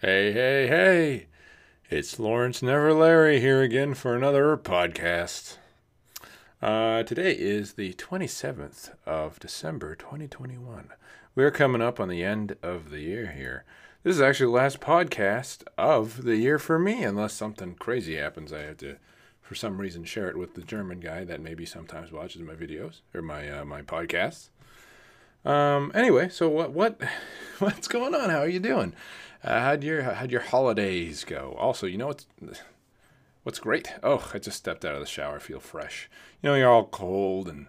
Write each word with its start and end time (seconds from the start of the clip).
Hey, 0.00 0.30
hey, 0.30 0.68
hey! 0.68 1.26
It's 1.90 2.20
Lawrence 2.20 2.62
Never 2.62 2.92
Larry 2.92 3.40
here 3.40 3.62
again 3.62 3.94
for 3.94 4.14
another 4.14 4.56
podcast. 4.56 5.56
Uh, 6.62 7.02
today 7.02 7.32
is 7.32 7.72
the 7.72 7.94
27th 7.94 8.92
of 9.06 9.40
December 9.40 9.96
2021. 9.96 10.90
We're 11.34 11.50
coming 11.50 11.82
up 11.82 11.98
on 11.98 12.08
the 12.08 12.22
end 12.22 12.54
of 12.62 12.90
the 12.90 13.00
year 13.00 13.32
here. 13.32 13.64
This 14.04 14.14
is 14.14 14.22
actually 14.22 14.52
the 14.52 14.62
last 14.62 14.78
podcast 14.78 15.64
of 15.76 16.22
the 16.22 16.36
year 16.36 16.60
for 16.60 16.78
me, 16.78 17.02
unless 17.02 17.32
something 17.32 17.74
crazy 17.74 18.14
happens. 18.14 18.52
I 18.52 18.60
have 18.60 18.76
to, 18.76 18.98
for 19.40 19.56
some 19.56 19.80
reason, 19.80 20.04
share 20.04 20.28
it 20.28 20.38
with 20.38 20.54
the 20.54 20.62
German 20.62 21.00
guy 21.00 21.24
that 21.24 21.40
maybe 21.40 21.66
sometimes 21.66 22.12
watches 22.12 22.42
my 22.42 22.54
videos 22.54 23.00
or 23.12 23.20
my 23.20 23.50
uh, 23.50 23.64
my 23.64 23.82
podcasts. 23.82 24.50
Um, 25.44 25.90
anyway, 25.92 26.28
so 26.28 26.48
what 26.48 26.70
what 26.70 27.00
what's 27.58 27.88
going 27.88 28.14
on? 28.14 28.30
How 28.30 28.38
are 28.38 28.48
you 28.48 28.60
doing? 28.60 28.92
Uh, 29.42 29.60
how'd 29.60 29.84
your 29.84 30.02
how'd 30.02 30.32
your 30.32 30.40
holidays 30.40 31.24
go? 31.24 31.54
Also, 31.58 31.86
you 31.86 31.96
know 31.96 32.08
what's 32.08 32.26
what's 33.44 33.60
great? 33.60 33.94
Oh, 34.02 34.30
I 34.34 34.38
just 34.38 34.58
stepped 34.58 34.84
out 34.84 34.94
of 34.94 35.00
the 35.00 35.06
shower. 35.06 35.38
Feel 35.38 35.60
fresh. 35.60 36.10
You 36.42 36.50
know, 36.50 36.56
you're 36.56 36.70
all 36.70 36.86
cold 36.86 37.48
and 37.48 37.66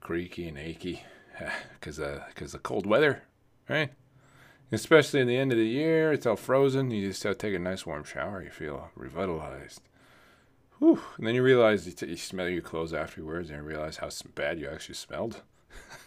creaky 0.00 0.46
and 0.46 0.58
achy 0.58 1.02
because 1.74 1.98
uh, 1.98 2.24
cause 2.34 2.52
the 2.52 2.58
cold 2.58 2.86
weather, 2.86 3.22
right? 3.68 3.92
Especially 4.72 5.20
in 5.20 5.28
the 5.28 5.36
end 5.36 5.52
of 5.52 5.58
the 5.58 5.66
year, 5.66 6.12
it's 6.12 6.26
all 6.26 6.36
frozen. 6.36 6.90
You 6.90 7.08
just 7.08 7.22
take 7.38 7.54
a 7.54 7.58
nice 7.58 7.86
warm 7.86 8.04
shower. 8.04 8.42
You 8.42 8.50
feel 8.50 8.90
revitalized. 8.96 9.80
Whew. 10.78 11.00
And 11.16 11.26
then 11.26 11.34
you 11.34 11.42
realize 11.42 11.86
you, 11.86 11.92
t- 11.92 12.06
you 12.06 12.16
smell 12.16 12.48
your 12.48 12.62
clothes 12.62 12.92
afterwards, 12.92 13.48
and 13.48 13.58
you 13.58 13.64
realize 13.64 13.98
how 13.98 14.10
bad 14.34 14.58
you 14.58 14.68
actually 14.68 14.96
smelled. 14.96 15.42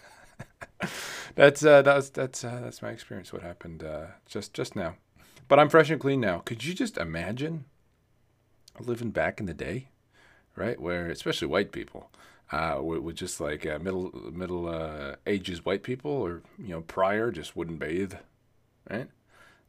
that's 1.36 1.64
uh, 1.64 1.82
that's 1.82 2.10
that's 2.10 2.44
uh, 2.44 2.60
that's 2.64 2.82
my 2.82 2.90
experience. 2.90 3.34
What 3.34 3.42
happened 3.42 3.84
uh, 3.84 4.08
just 4.26 4.54
just 4.54 4.76
now, 4.76 4.96
but 5.48 5.60
I'm 5.60 5.70
fresh 5.70 5.90
and 5.90 6.00
clean 6.00 6.22
now. 6.22 6.40
Could 6.40 6.64
you 6.64 6.74
just 6.74 6.98
imagine 6.98 7.66
living 8.80 9.12
back 9.12 9.40
in 9.40 9.46
the 9.46 9.54
day, 9.54 9.90
right? 10.56 10.80
Where 10.80 11.08
especially 11.08 11.48
white 11.48 11.72
people, 11.72 12.12
uh, 12.52 12.80
with, 12.82 13.00
with 13.00 13.16
just 13.16 13.42
like 13.42 13.66
uh, 13.66 13.80
middle 13.80 14.12
middle 14.32 14.68
uh, 14.68 15.16
ages 15.28 15.66
white 15.66 15.84
people, 15.84 16.12
or 16.12 16.42
you 16.58 16.70
know 16.70 16.82
prior, 16.82 17.32
just 17.32 17.56
wouldn't 17.56 17.80
bathe, 17.80 18.14
right? 18.90 19.10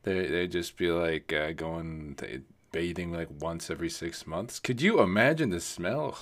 They 0.05 0.27
they 0.27 0.47
just 0.47 0.77
be 0.77 0.91
like 0.91 1.33
uh, 1.33 1.53
going 1.53 2.15
to, 2.19 2.43
bathing 2.73 3.13
like 3.13 3.29
once 3.41 3.71
every 3.71 3.91
six 3.91 4.27
months. 4.27 4.59
Could 4.61 4.81
you 4.81 5.01
imagine 5.01 5.51
the 5.51 5.61
smell? 5.61 6.17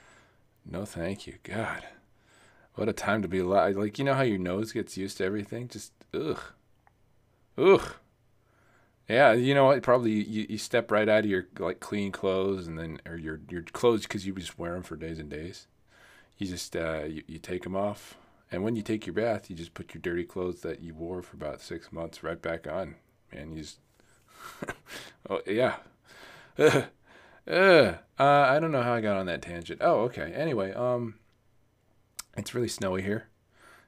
no, 0.64 0.84
thank 0.84 1.26
you, 1.26 1.34
God. 1.42 1.84
What 2.78 2.88
a 2.88 2.92
time 2.92 3.22
to 3.22 3.28
be 3.28 3.40
alive. 3.40 3.76
Like, 3.76 3.98
you 3.98 4.04
know 4.04 4.14
how 4.14 4.22
your 4.22 4.38
nose 4.38 4.70
gets 4.70 4.96
used 4.96 5.16
to 5.16 5.24
everything? 5.24 5.66
Just, 5.66 5.90
ugh. 6.14 6.40
Ugh. 7.58 7.94
Yeah, 9.08 9.32
you 9.32 9.52
know 9.52 9.64
what? 9.64 9.82
Probably 9.82 10.12
you, 10.12 10.46
you 10.48 10.58
step 10.58 10.92
right 10.92 11.08
out 11.08 11.24
of 11.24 11.26
your 11.26 11.48
like 11.58 11.80
clean 11.80 12.12
clothes 12.12 12.68
and 12.68 12.78
then, 12.78 13.00
or 13.04 13.16
your, 13.16 13.40
your 13.50 13.62
clothes 13.62 14.02
because 14.02 14.28
you 14.28 14.32
just 14.34 14.60
wear 14.60 14.74
them 14.74 14.84
for 14.84 14.94
days 14.94 15.18
and 15.18 15.28
days. 15.28 15.66
You 16.36 16.46
just, 16.46 16.76
uh, 16.76 17.02
you, 17.02 17.24
you 17.26 17.40
take 17.40 17.64
them 17.64 17.74
off. 17.74 18.16
And 18.52 18.62
when 18.62 18.76
you 18.76 18.82
take 18.82 19.06
your 19.06 19.14
bath, 19.14 19.50
you 19.50 19.56
just 19.56 19.74
put 19.74 19.92
your 19.92 20.00
dirty 20.00 20.22
clothes 20.22 20.60
that 20.60 20.80
you 20.80 20.94
wore 20.94 21.20
for 21.20 21.34
about 21.34 21.60
six 21.60 21.90
months 21.90 22.22
right 22.22 22.40
back 22.40 22.68
on. 22.68 22.94
Man, 23.34 23.54
you 23.54 23.62
just, 23.62 23.80
oh, 25.28 25.40
yeah. 25.48 25.78
Ugh. 26.56 26.84
Ugh. 27.48 27.96
Uh, 28.20 28.22
I 28.22 28.60
don't 28.60 28.70
know 28.70 28.82
how 28.82 28.94
I 28.94 29.00
got 29.00 29.16
on 29.16 29.26
that 29.26 29.42
tangent. 29.42 29.80
Oh, 29.82 30.02
okay. 30.02 30.32
Anyway, 30.32 30.72
um, 30.74 31.14
it's 32.36 32.54
really 32.54 32.68
snowy 32.68 33.02
here. 33.02 33.28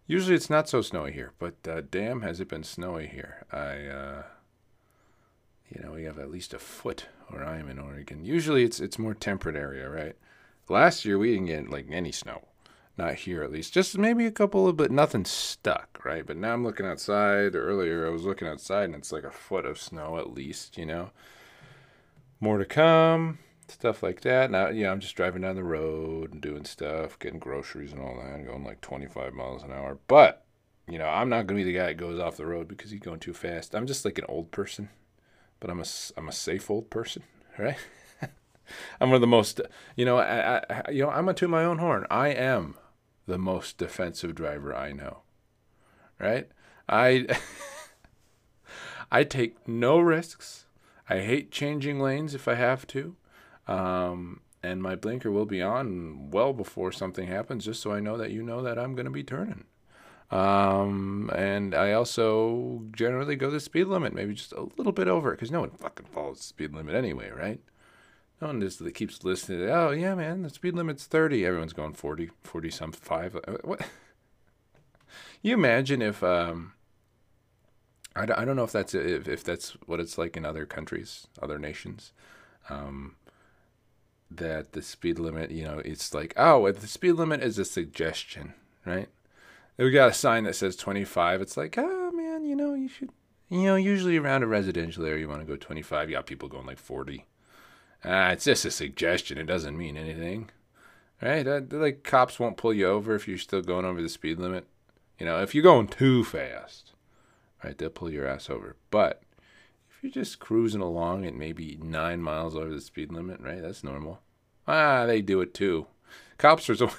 Usually 0.06 0.34
it's 0.34 0.50
not 0.50 0.69
so 0.69 0.83
snowy 0.83 1.12
here, 1.12 1.33
but 1.38 1.55
uh, 1.69 1.83
damn, 1.88 2.22
has 2.22 2.41
it 2.41 2.48
been 2.48 2.64
snowy 2.64 3.06
here. 3.06 3.46
I, 3.52 3.86
uh, 3.86 4.22
you 5.69 5.83
know, 5.83 5.92
we 5.92 6.02
have 6.05 6.19
at 6.19 6.30
least 6.30 6.52
a 6.52 6.58
foot 6.58 7.06
where 7.28 7.44
I 7.44 7.58
am 7.58 7.68
in 7.68 7.78
Oregon. 7.78 8.24
Usually 8.24 8.64
it's 8.64 8.80
it's 8.80 8.98
more 8.98 9.14
temperate 9.14 9.55
area, 9.55 9.88
right? 9.88 10.16
Last 10.68 11.05
year 11.05 11.16
we 11.16 11.33
didn't 11.33 11.46
get 11.46 11.70
like 11.70 11.86
any 11.91 12.11
snow, 12.11 12.48
not 12.98 13.14
here 13.14 13.45
at 13.45 13.52
least. 13.52 13.73
Just 13.73 13.96
maybe 13.98 14.27
a 14.27 14.33
couple 14.33 14.67
of, 14.67 14.77
but 14.77 14.90
nothing 14.90 15.24
stuck, 15.24 16.05
right? 16.05 16.27
But 16.27 16.36
now 16.36 16.55
I'm 16.55 16.64
looking 16.64 16.86
outside. 16.86 17.55
Earlier 17.55 18.07
I 18.07 18.11
was 18.11 18.24
looking 18.24 18.48
outside 18.48 18.84
and 18.84 18.96
it's 18.96 19.12
like 19.12 19.24
a 19.24 19.30
foot 19.30 19.64
of 19.64 19.80
snow 19.80 20.18
at 20.18 20.33
least, 20.33 20.77
you 20.77 20.86
know. 20.86 21.11
More 22.40 22.58
to 22.58 22.64
come 22.64 23.39
stuff 23.70 24.03
like 24.03 24.20
that. 24.23 24.51
Now, 24.51 24.69
yeah, 24.69 24.91
I'm 24.91 25.01
just 25.01 25.17
driving 25.17 25.42
down 25.42 25.57
the 25.57 25.64
road 25.64 26.33
and 26.33 26.41
doing 26.41 26.64
stuff, 26.64 27.19
getting 27.19 27.39
groceries 27.39 27.92
and 27.92 28.01
all 28.01 28.17
that, 28.17 28.47
going 28.47 28.64
like 28.64 28.81
25 28.81 29.33
miles 29.33 29.63
an 29.63 29.73
hour. 29.73 29.98
But, 30.07 30.45
you 30.89 30.98
know, 30.98 31.07
I'm 31.07 31.29
not 31.29 31.47
going 31.47 31.58
to 31.58 31.64
be 31.64 31.73
the 31.73 31.79
guy 31.79 31.86
that 31.86 31.97
goes 31.97 32.19
off 32.19 32.36
the 32.36 32.47
road 32.47 32.69
because 32.69 32.91
he's 32.91 33.01
going 33.01 33.20
too 33.20 33.35
fast. 33.35 33.75
I'm 33.75 33.86
just 33.86 34.05
like 34.05 34.19
an 34.19 34.27
old 34.29 34.51
person, 34.51 34.91
but 35.58 35.70
I'm 35.70 35.81
a, 35.81 35.86
I'm 36.17 36.29
a 36.29 36.33
safe 36.33 36.70
old 36.70 36.91
person, 36.91 37.23
right? 37.58 37.77
I'm 39.01 39.08
one 39.11 39.17
of 39.17 39.20
the 39.20 39.27
most, 39.27 39.61
you 39.97 40.05
know, 40.05 40.19
I, 40.19 40.63
I, 40.70 40.91
you 40.91 41.02
know, 41.02 41.11
I'm 41.11 41.29
a 41.29 41.35
to 41.35 41.48
my 41.48 41.64
own 41.64 41.79
horn. 41.79 42.07
I 42.11 42.29
am 42.29 42.77
the 43.27 43.39
most 43.39 43.79
defensive 43.79 44.35
driver 44.35 44.75
I 44.75 44.92
know, 44.92 45.19
right? 46.19 46.48
I, 46.89 47.27
I 49.11 49.25
take 49.25 49.67
no 49.67 49.98
risks. 49.98 50.67
I 51.08 51.19
hate 51.20 51.51
changing 51.51 51.98
lanes 51.98 52.35
if 52.35 52.47
I 52.47 52.55
have 52.55 52.87
to. 52.89 53.17
Um, 53.66 54.40
and 54.62 54.82
my 54.82 54.94
blinker 54.94 55.30
will 55.30 55.46
be 55.46 55.62
on 55.62 56.30
well 56.30 56.52
before 56.52 56.92
something 56.92 57.26
happens, 57.26 57.64
just 57.64 57.80
so 57.80 57.92
I 57.92 58.00
know 58.00 58.16
that 58.18 58.30
you 58.30 58.42
know 58.42 58.62
that 58.62 58.78
I'm 58.78 58.94
going 58.94 59.06
to 59.06 59.10
be 59.10 59.24
turning. 59.24 59.64
Um, 60.30 61.30
and 61.34 61.74
I 61.74 61.92
also 61.92 62.84
generally 62.92 63.36
go 63.36 63.50
the 63.50 63.58
speed 63.58 63.84
limit, 63.84 64.14
maybe 64.14 64.34
just 64.34 64.52
a 64.52 64.68
little 64.76 64.92
bit 64.92 65.08
over 65.08 65.32
it, 65.32 65.36
because 65.36 65.50
no 65.50 65.60
one 65.60 65.70
fucking 65.70 66.06
follows 66.06 66.38
the 66.38 66.44
speed 66.44 66.72
limit 66.72 66.94
anyway, 66.94 67.30
right? 67.30 67.60
No 68.40 68.48
one 68.48 68.60
just 68.60 68.82
keeps 68.94 69.24
listening. 69.24 69.60
To, 69.60 69.72
oh 69.72 69.90
yeah, 69.90 70.14
man, 70.14 70.42
the 70.42 70.50
speed 70.50 70.74
limit's 70.74 71.06
thirty. 71.06 71.44
Everyone's 71.44 71.72
going 71.72 71.92
40, 71.92 72.30
40 72.42 72.70
some 72.70 72.92
five. 72.92 73.36
Uh, 73.36 73.56
what? 73.64 73.82
you 75.42 75.54
imagine 75.54 76.00
if 76.00 76.22
um, 76.22 76.72
I, 78.16 78.22
I 78.22 78.44
don't 78.44 78.56
know 78.56 78.64
if 78.64 78.72
that's 78.72 78.94
if, 78.94 79.28
if 79.28 79.44
that's 79.44 79.70
what 79.86 80.00
it's 80.00 80.16
like 80.16 80.36
in 80.36 80.44
other 80.44 80.64
countries, 80.64 81.27
other 81.42 81.58
nations. 81.58 82.12
Um, 82.68 83.16
that 84.30 84.73
the 84.73 84.83
speed 84.83 85.18
limit, 85.18 85.51
you 85.51 85.64
know, 85.64 85.80
it's 85.85 86.14
like, 86.14 86.33
oh, 86.36 86.70
the 86.70 86.86
speed 86.86 87.13
limit 87.13 87.42
is 87.42 87.58
a 87.58 87.64
suggestion, 87.64 88.55
right? 88.86 89.08
We 89.77 89.91
got 89.91 90.11
a 90.11 90.14
sign 90.14 90.45
that 90.45 90.57
says 90.57 90.77
25. 90.77 91.41
It's 91.41 91.57
like, 91.57 91.77
oh, 91.79 92.11
man, 92.13 92.45
you 92.45 92.55
know, 92.55 92.74
you 92.74 92.89
should, 92.89 93.11
you 93.48 93.63
know, 93.63 93.77
usually 93.77 94.17
around 94.17 94.42
a 94.42 94.46
residential 94.46 95.05
area, 95.05 95.20
you 95.20 95.29
want 95.29 95.40
to 95.40 95.46
go 95.46 95.57
25. 95.57 96.11
You 96.11 96.17
got 96.17 96.27
people 96.27 96.48
going 96.48 96.67
like 96.67 96.79
40. 96.79 97.24
Ah, 98.05 98.30
it's 98.30 98.45
just 98.45 98.64
a 98.64 98.70
suggestion. 98.70 99.39
It 99.39 99.46
doesn't 99.46 99.77
mean 99.77 99.96
anything, 99.96 100.51
right? 101.20 101.46
Uh, 101.46 101.61
like, 101.70 102.02
cops 102.05 102.39
won't 102.39 102.57
pull 102.57 102.73
you 102.73 102.86
over 102.86 103.14
if 103.14 103.27
you're 103.27 103.39
still 103.39 103.63
going 103.63 103.85
over 103.85 104.01
the 104.01 104.08
speed 104.08 104.39
limit. 104.39 104.67
You 105.19 105.27
know, 105.27 105.42
if 105.42 105.55
you're 105.55 105.64
going 105.64 105.89
too 105.89 106.24
fast, 106.24 106.92
right, 107.63 107.77
they'll 107.77 107.90
pull 107.90 108.11
your 108.11 108.27
ass 108.27 108.48
over. 108.48 108.77
But 108.90 109.23
you're 110.02 110.12
just 110.12 110.38
cruising 110.38 110.80
along 110.80 111.27
at 111.27 111.34
maybe 111.34 111.78
nine 111.83 112.22
miles 112.22 112.56
over 112.56 112.74
the 112.74 112.80
speed 112.80 113.12
limit, 113.12 113.40
right? 113.40 113.62
That's 113.62 113.84
normal. 113.84 114.20
Ah, 114.66 115.06
they 115.06 115.20
do 115.20 115.40
it 115.40 115.55
too. 115.55 115.86
Cops 116.38 116.68
are 116.70 116.74
so 116.74 116.90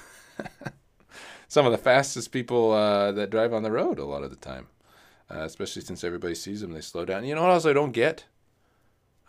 some 1.48 1.66
of 1.66 1.72
the 1.72 1.78
fastest 1.78 2.32
people 2.32 2.72
uh, 2.72 3.12
that 3.12 3.30
drive 3.30 3.52
on 3.52 3.62
the 3.62 3.70
road 3.70 3.98
a 3.98 4.04
lot 4.04 4.22
of 4.22 4.30
the 4.30 4.36
time, 4.36 4.68
uh, 5.30 5.40
especially 5.40 5.82
since 5.82 6.04
everybody 6.04 6.34
sees 6.34 6.60
them. 6.60 6.72
They 6.72 6.80
slow 6.80 7.04
down. 7.04 7.24
You 7.24 7.34
know 7.34 7.42
what 7.42 7.50
else 7.50 7.66
I 7.66 7.72
don't 7.72 7.92
get? 7.92 8.24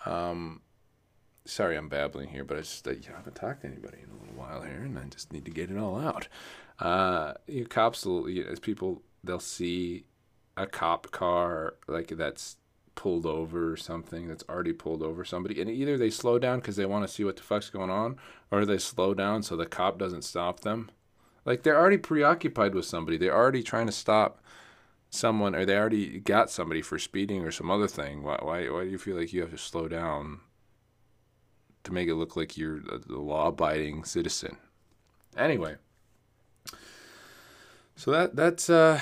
Um, 0.06 0.62
sorry, 1.46 1.78
I'm 1.78 1.90
babbling 1.90 2.30
here, 2.30 2.44
but 2.44 2.58
I 2.58 2.62
just 2.62 2.88
uh, 2.88 2.92
you 2.92 3.10
know, 3.10 3.16
I 3.16 3.18
haven't 3.18 3.36
talked 3.36 3.62
to 3.62 3.68
anybody 3.68 3.98
in 4.04 4.10
a 4.10 4.20
little 4.20 4.36
while 4.36 4.62
here, 4.62 4.82
and 4.84 4.98
I 4.98 5.04
just 5.06 5.34
need 5.34 5.46
to 5.46 5.52
get 5.52 5.72
it 5.72 5.78
all 5.78 6.00
out. 6.00 6.28
Uh, 6.80 7.34
you 7.48 7.66
cops 7.66 8.06
you 8.06 8.44
know, 8.44 8.52
as 8.52 8.60
people, 8.60 9.02
they'll 9.24 9.40
see 9.40 10.06
a 10.56 10.68
cop 10.68 11.12
car 11.12 11.76
like 11.88 12.10
that's 12.10 12.58
pulled 12.96 13.26
over 13.26 13.72
or 13.72 13.78
something 13.78 14.28
that's 14.28 14.44
already 14.48 14.74
pulled 14.74 15.02
over 15.02 15.26
somebody. 15.26 15.62
And 15.62 15.70
either 15.70 15.98
they 15.98 16.10
slow 16.10 16.40
down 16.40 16.60
because 16.60 16.76
they 16.76 16.86
want 16.86 17.08
to 17.08 17.14
see 17.14 17.24
what 17.24 17.36
the 17.36 17.44
fuck's 17.44 17.70
going 17.70 17.90
on 17.90 18.18
or 18.52 18.66
they 18.66 18.78
slow 18.78 19.14
down 19.14 19.44
so 19.44 19.56
the 19.56 19.66
cop 19.66 19.98
doesn't 19.98 20.24
stop 20.24 20.62
them. 20.62 20.92
Like 21.46 21.64
they're 21.64 21.80
already 21.80 21.98
preoccupied 21.98 22.76
with 22.76 22.86
somebody. 22.86 23.18
They're 23.18 23.36
already 23.36 23.64
trying 23.64 23.88
to 23.88 23.92
stop 23.92 24.42
someone 25.10 25.56
or 25.56 25.66
they 25.66 25.78
already 25.78 26.20
got 26.20 26.50
somebody 26.50 26.82
for 26.82 26.98
speeding 26.98 27.44
or 27.44 27.52
some 27.52 27.70
other 27.70 27.88
thing. 27.88 28.24
Why, 28.24 28.38
why, 28.42 28.70
why 28.70 28.84
do 28.84 28.90
you 28.90 28.98
feel 28.98 29.18
like 29.18 29.34
you 29.34 29.42
have 29.42 29.52
to 29.52 29.58
slow 29.58 29.88
down 29.88 30.40
to 31.84 31.94
make 31.94 32.08
it 32.08 32.16
look 32.16 32.36
like 32.36 32.58
you're 32.58 32.78
a 32.78 33.00
law-abiding 33.08 34.06
citizen? 34.06 34.58
Anyway. 35.38 35.76
So 37.96 38.12
that 38.12 38.36
that's 38.36 38.70
uh 38.70 39.00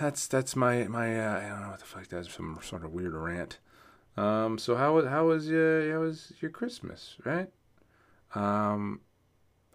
that's 0.00 0.26
that's 0.26 0.56
my 0.56 0.84
my 0.84 1.18
uh, 1.18 1.40
I 1.40 1.48
don't 1.48 1.62
know 1.62 1.68
what 1.70 1.80
the 1.80 1.84
fuck 1.86 2.08
that's 2.08 2.34
some 2.34 2.58
sort 2.62 2.84
of 2.84 2.92
weird 2.92 3.14
rant. 3.14 3.58
Um, 4.16 4.58
so 4.58 4.76
how 4.76 5.04
how 5.06 5.26
was 5.26 5.48
your 5.48 5.92
how 5.92 6.00
was 6.00 6.32
your 6.40 6.50
Christmas, 6.50 7.16
right? 7.24 7.50
Um, 8.34 9.00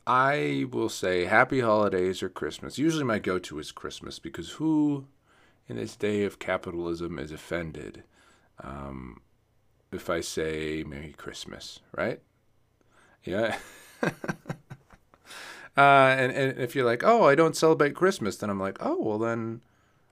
I 0.06 0.66
will 0.72 0.90
say 0.90 1.26
happy 1.26 1.60
holidays 1.60 2.24
or 2.24 2.30
Christmas. 2.30 2.78
Usually 2.78 3.04
my 3.04 3.20
go-to 3.20 3.60
is 3.60 3.72
Christmas 3.72 4.20
because 4.20 4.52
who 4.52 5.06
in 5.68 5.76
this 5.76 5.96
day 5.96 6.24
of 6.24 6.40
capitalism 6.40 7.20
is 7.20 7.32
offended 7.32 8.04
um, 8.64 9.22
if 9.92 10.10
I 10.10 10.22
say 10.22 10.84
Merry 10.88 11.14
Christmas, 11.14 11.82
right? 11.96 12.22
Yeah. 13.24 13.58
uh, 14.04 14.12
and, 15.78 16.32
and 16.32 16.58
if 16.60 16.76
you're 16.76 16.86
like, 16.86 17.04
oh, 17.04 17.26
I 17.26 17.36
don't 17.36 17.56
celebrate 17.56 17.96
Christmas, 17.96 18.38
then 18.38 18.50
I'm 18.50 18.60
like, 18.60 18.78
oh, 18.80 19.00
well, 19.00 19.20
then 19.20 19.62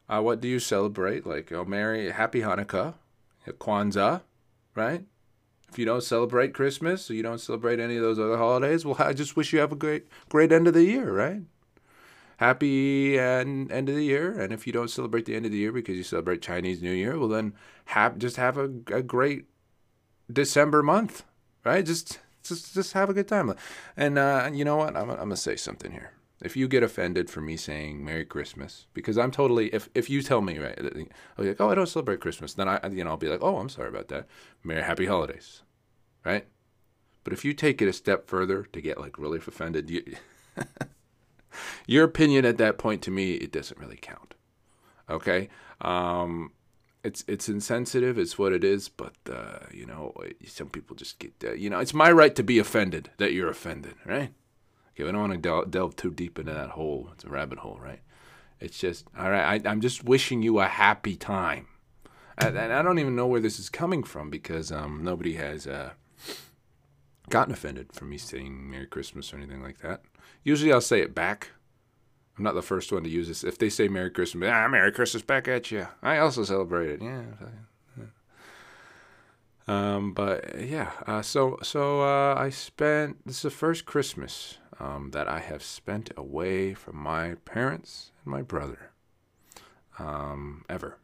uh, 0.08 0.22
what 0.22 0.42
do 0.42 0.48
you 0.48 0.60
celebrate? 0.60 1.26
Like, 1.26 1.52
oh, 1.52 1.66
Merry, 1.66 2.12
Happy 2.12 2.42
Hanukkah, 2.42 2.96
Kwanzaa, 3.48 4.22
right? 4.76 5.06
If 5.70 5.80
you 5.80 5.86
don't 5.86 6.04
celebrate 6.04 6.54
Christmas 6.54 7.10
or 7.10 7.16
you 7.16 7.24
don't 7.24 7.42
celebrate 7.42 7.80
any 7.80 7.98
of 7.98 8.04
those 8.04 8.20
other 8.20 8.38
holidays, 8.38 8.86
well, 8.86 8.96
I 9.00 9.14
just 9.14 9.36
wish 9.36 9.52
you 9.52 9.60
have 9.60 9.72
a 9.72 9.76
great, 9.76 10.08
great 10.30 10.52
end 10.52 10.68
of 10.68 10.74
the 10.74 10.84
year, 10.84 11.12
right? 11.12 11.42
Happy 12.38 13.18
end, 13.18 13.72
end 13.72 13.90
of 13.90 13.96
the 13.96 14.04
year. 14.04 14.40
And 14.40 14.54
if 14.54 14.68
you 14.68 14.74
don't 14.74 14.90
celebrate 14.90 15.26
the 15.26 15.36
end 15.36 15.46
of 15.46 15.52
the 15.52 15.58
year 15.58 15.72
because 15.72 15.96
you 15.96 16.04
celebrate 16.04 16.42
Chinese 16.42 16.82
New 16.82 16.92
Year, 16.92 17.18
well, 17.18 17.30
then 17.30 17.54
have 17.86 18.18
just 18.18 18.36
have 18.36 18.58
a, 18.58 18.66
a 18.92 19.02
great 19.02 19.46
December 20.32 20.84
month, 20.84 21.24
right? 21.64 21.86
Just 21.86 22.20
just 22.44 22.74
just 22.74 22.94
have 22.94 23.10
a 23.10 23.14
good 23.14 23.28
time. 23.28 23.54
And 23.96 24.18
uh, 24.18 24.50
you 24.52 24.66
know 24.66 24.76
what? 24.76 24.98
I'm, 24.98 25.10
I'm 25.10 25.18
gonna 25.18 25.38
say 25.38 25.56
something 25.56 25.92
here. 25.92 26.12
If 26.42 26.58
you 26.58 26.68
get 26.68 26.84
offended 26.84 27.30
for 27.30 27.40
me 27.40 27.56
saying 27.56 28.04
Merry 28.04 28.26
Christmas, 28.26 28.88
because 28.94 29.18
I'm 29.18 29.32
totally 29.32 29.74
if 29.74 29.90
if 29.96 30.10
you 30.10 30.22
tell 30.22 30.42
me 30.42 30.58
right, 30.60 30.78
like 31.38 31.62
oh 31.62 31.70
I 31.70 31.76
don't 31.76 31.88
celebrate 31.88 32.20
Christmas, 32.20 32.54
then 32.54 32.68
I 32.68 32.86
you 32.88 33.04
know 33.04 33.12
I'll 33.12 33.18
be 33.18 33.30
like 33.30 33.42
oh 33.42 33.58
I'm 33.58 33.70
sorry 33.70 33.90
about 33.90 34.10
that. 34.10 34.28
Merry 34.64 34.84
Happy 34.84 35.06
Holidays, 35.06 35.64
right? 36.26 36.46
But 37.24 37.34
if 37.34 37.46
you 37.46 37.54
take 37.54 37.82
it 37.82 37.88
a 37.88 37.94
step 37.94 38.28
further 38.28 38.64
to 38.64 38.82
get 38.82 39.00
like 39.00 39.18
really 39.18 39.38
offended, 39.40 39.90
you, 39.90 40.04
your 41.88 42.04
opinion 42.04 42.46
at 42.46 42.58
that 42.58 42.78
point 42.78 43.02
to 43.04 43.12
me 43.12 43.36
it 43.36 43.52
doesn't 43.52 43.80
really 43.80 44.00
count. 44.02 44.36
Okay, 45.10 45.50
um, 45.82 46.52
it's 47.06 47.24
it's 47.28 47.48
insensitive. 47.48 48.18
It's 48.18 48.38
what 48.38 48.52
it 48.52 48.64
is. 48.64 48.90
But 48.90 49.16
uh, 49.32 49.60
you 49.72 49.86
know, 49.86 50.14
some 50.48 50.70
people 50.70 50.96
just 50.96 51.20
get 51.20 51.32
uh, 51.46 51.54
you 51.54 51.70
know. 51.70 51.80
It's 51.80 51.94
my 51.94 52.12
right 52.12 52.36
to 52.36 52.44
be 52.44 52.60
offended 52.60 53.12
that 53.18 53.32
you're 53.32 53.50
offended, 53.50 53.96
right? 54.06 54.34
Okay, 54.96 55.04
we 55.04 55.12
don't 55.12 55.22
want 55.22 55.34
to 55.34 55.38
del- 55.38 55.66
delve 55.66 55.96
too 55.96 56.12
deep 56.12 56.40
into 56.40 56.54
that 56.54 56.72
hole. 56.72 57.10
It's 57.14 57.24
a 57.24 57.30
rabbit 57.30 57.60
hole, 57.60 57.78
right? 57.82 58.00
It's 58.60 58.80
just 58.80 59.06
all 59.18 59.30
right. 59.30 59.66
I, 59.66 59.70
I'm 59.70 59.82
just 59.82 60.04
wishing 60.04 60.42
you 60.42 60.60
a 60.60 60.68
happy 60.68 61.16
time, 61.16 61.68
and, 62.38 62.58
and 62.58 62.72
I 62.72 62.82
don't 62.82 63.00
even 63.00 63.16
know 63.16 63.28
where 63.28 63.42
this 63.42 63.60
is 63.60 63.70
coming 63.70 64.04
from 64.04 64.30
because 64.30 64.72
um, 64.72 65.04
nobody 65.04 65.34
has 65.34 65.68
uh, 65.68 65.92
gotten 67.30 67.54
offended 67.54 67.92
for 67.94 68.06
me 68.06 68.18
saying 68.18 68.70
Merry 68.70 68.88
Christmas 68.88 69.34
or 69.34 69.38
anything 69.38 69.62
like 69.62 69.80
that. 69.80 70.02
Usually, 70.44 70.72
I'll 70.72 70.80
say 70.80 71.02
it 71.02 71.14
back 71.14 71.50
I'm 72.38 72.44
not 72.44 72.54
the 72.54 72.62
first 72.62 72.92
one 72.92 73.04
to 73.04 73.10
use 73.10 73.28
this. 73.28 73.44
If 73.44 73.58
they 73.58 73.70
say 73.70 73.88
Merry 73.88 74.10
Christmas, 74.10 74.50
ah, 74.52 74.68
Merry 74.68 74.92
Christmas 74.92 75.24
back 75.24 75.48
at 75.48 75.72
you. 75.72 75.88
I 76.02 76.18
also 76.18 76.44
celebrate 76.44 76.90
it. 76.90 77.02
Yeah. 77.02 77.24
Um, 79.68 80.14
but 80.14 80.62
yeah, 80.62 80.92
uh, 81.08 81.24
so 81.24 81.58
so 81.64 82.02
uh, 82.02 82.36
I 82.38 82.52
spent 82.52 83.26
this 83.26 83.38
is 83.38 83.42
the 83.42 83.50
first 83.50 83.86
Christmas 83.86 84.60
um, 84.80 85.12
that 85.12 85.28
I 85.28 85.40
have 85.40 85.64
spent 85.64 86.12
away 86.18 86.74
from 86.74 86.98
my 86.98 87.36
parents 87.46 88.12
and 88.24 88.32
my 88.32 88.42
brother 88.42 88.92
um, 90.00 90.66
ever, 90.70 90.98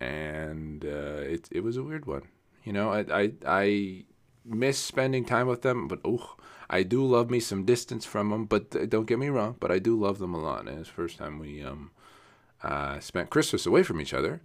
and 0.00 0.84
uh, 0.84 1.22
it 1.22 1.48
it 1.50 1.60
was 1.60 1.76
a 1.76 1.82
weird 1.82 2.06
one. 2.06 2.22
You 2.62 2.72
know, 2.72 2.90
I 2.92 3.04
I, 3.10 3.32
I 3.46 4.04
miss 4.44 4.78
spending 4.78 5.24
time 5.24 5.46
with 5.46 5.62
them, 5.62 5.88
but 5.88 6.00
oh, 6.04 6.36
I 6.68 6.82
do 6.82 7.04
love 7.04 7.30
me 7.30 7.40
some 7.40 7.64
distance 7.64 8.04
from 8.04 8.30
them, 8.30 8.44
but 8.44 8.90
don't 8.90 9.06
get 9.06 9.18
me 9.18 9.28
wrong, 9.28 9.56
but 9.58 9.70
I 9.70 9.78
do 9.78 9.98
love 9.98 10.18
them 10.18 10.34
a 10.34 10.40
lot. 10.40 10.66
And 10.66 10.78
it's 10.78 10.88
the 10.88 10.94
first 10.94 11.18
time 11.18 11.38
we 11.38 11.62
um, 11.62 11.90
uh, 12.62 13.00
spent 13.00 13.30
Christmas 13.30 13.66
away 13.66 13.82
from 13.82 14.00
each 14.00 14.14
other, 14.14 14.42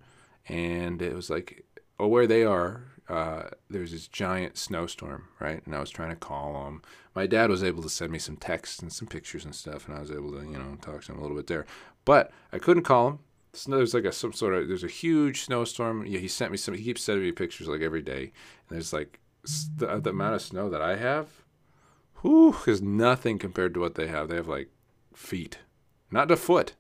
and 0.48 1.02
it 1.02 1.14
was 1.14 1.30
like, 1.30 1.66
oh, 2.00 2.08
where 2.08 2.28
they 2.28 2.44
are, 2.44 2.84
uh, 3.10 3.50
there's 3.70 3.92
this 3.92 4.08
giant 4.08 4.58
snowstorm, 4.58 5.26
right? 5.40 5.66
And 5.66 5.76
I 5.76 5.80
was 5.80 5.90
trying 5.90 6.12
to 6.12 6.16
call 6.16 6.68
him. 6.68 6.82
My 7.16 7.26
dad 7.28 7.50
was 7.50 7.64
able 7.64 7.82
to 7.84 7.90
send 7.90 8.12
me 8.12 8.20
some 8.20 8.38
texts 8.38 8.80
and 8.80 8.94
some 8.94 9.08
pictures 9.08 9.46
and 9.46 9.56
stuff, 9.56 9.88
and 9.88 9.98
I 9.98 10.00
was 10.00 10.12
able 10.12 10.32
to, 10.34 10.46
you 10.46 10.58
know, 10.58 10.78
talk 10.82 11.04
to 11.04 11.12
him 11.12 11.18
a 11.18 11.22
little 11.22 11.36
bit 11.36 11.48
there. 11.48 11.66
But 12.06 12.32
I 12.54 12.60
couldn't 12.60 12.84
call 12.84 13.08
him. 13.08 13.20
There's 13.68 13.96
like 13.96 14.06
a 14.06 14.12
some 14.12 14.32
sort 14.32 14.54
of 14.54 14.68
there's 14.68 14.84
a 14.84 14.88
huge 14.88 15.42
snowstorm. 15.42 16.06
Yeah, 16.06 16.20
he 16.20 16.28
sent 16.28 16.52
me 16.52 16.58
some. 16.58 16.76
He 16.76 16.84
keeps 16.84 17.02
sending 17.02 17.26
me 17.26 17.32
pictures 17.32 17.68
like 17.68 17.82
every 17.82 18.04
day, 18.04 18.22
and 18.22 18.70
there's 18.70 18.94
like 18.94 19.20
the, 19.76 20.00
the 20.00 20.12
amount 20.12 20.36
of 20.36 20.42
snow 20.44 20.70
that 20.70 20.82
I 20.82 20.96
have 20.98 21.28
whew, 22.22 22.56
is 22.68 22.82
nothing 22.82 23.40
compared 23.40 23.74
to 23.74 23.80
what 23.80 23.96
they 23.96 24.08
have. 24.08 24.28
They 24.28 24.36
have 24.36 24.48
like 24.48 24.70
feet, 25.14 25.60
not 26.12 26.32
a 26.32 26.36
foot, 26.36 26.74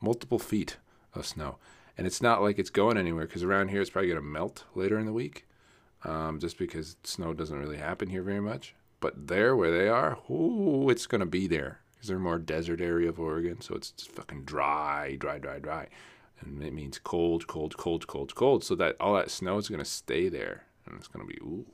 multiple 0.00 0.38
feet 0.38 0.76
of 1.14 1.26
snow. 1.26 1.56
And 1.96 2.06
it's 2.06 2.22
not 2.22 2.42
like 2.42 2.58
it's 2.58 2.70
going 2.70 2.96
anywhere 2.96 3.26
because 3.26 3.42
around 3.42 3.68
here 3.68 3.80
it's 3.80 3.90
probably 3.90 4.08
going 4.08 4.20
to 4.20 4.26
melt 4.26 4.64
later 4.74 4.98
in 4.98 5.06
the 5.06 5.12
week 5.12 5.46
um, 6.04 6.38
just 6.38 6.58
because 6.58 6.96
snow 7.04 7.32
doesn't 7.32 7.58
really 7.58 7.78
happen 7.78 8.08
here 8.08 8.22
very 8.22 8.40
much. 8.40 8.74
But 9.00 9.26
there 9.26 9.56
where 9.56 9.76
they 9.76 9.88
are, 9.88 10.18
ooh, 10.30 10.88
it's 10.88 11.06
going 11.06 11.20
to 11.20 11.26
be 11.26 11.46
there 11.46 11.80
because 11.94 12.08
they're 12.08 12.18
more 12.18 12.38
desert 12.38 12.80
area 12.80 13.08
of 13.08 13.18
Oregon. 13.18 13.60
So 13.60 13.74
it's 13.74 13.90
just 13.90 14.12
fucking 14.12 14.44
dry, 14.44 15.16
dry, 15.18 15.38
dry, 15.38 15.58
dry. 15.58 15.88
And 16.40 16.62
it 16.62 16.72
means 16.72 16.98
cold, 16.98 17.46
cold, 17.46 17.76
cold, 17.76 18.06
cold, 18.06 18.34
cold. 18.34 18.64
So 18.64 18.74
that 18.76 18.96
all 19.00 19.14
that 19.14 19.30
snow 19.30 19.58
is 19.58 19.68
going 19.68 19.80
to 19.80 19.84
stay 19.84 20.28
there. 20.28 20.64
And 20.86 20.96
it's 20.96 21.08
going 21.08 21.26
to 21.26 21.32
be, 21.32 21.38
ooh, 21.40 21.66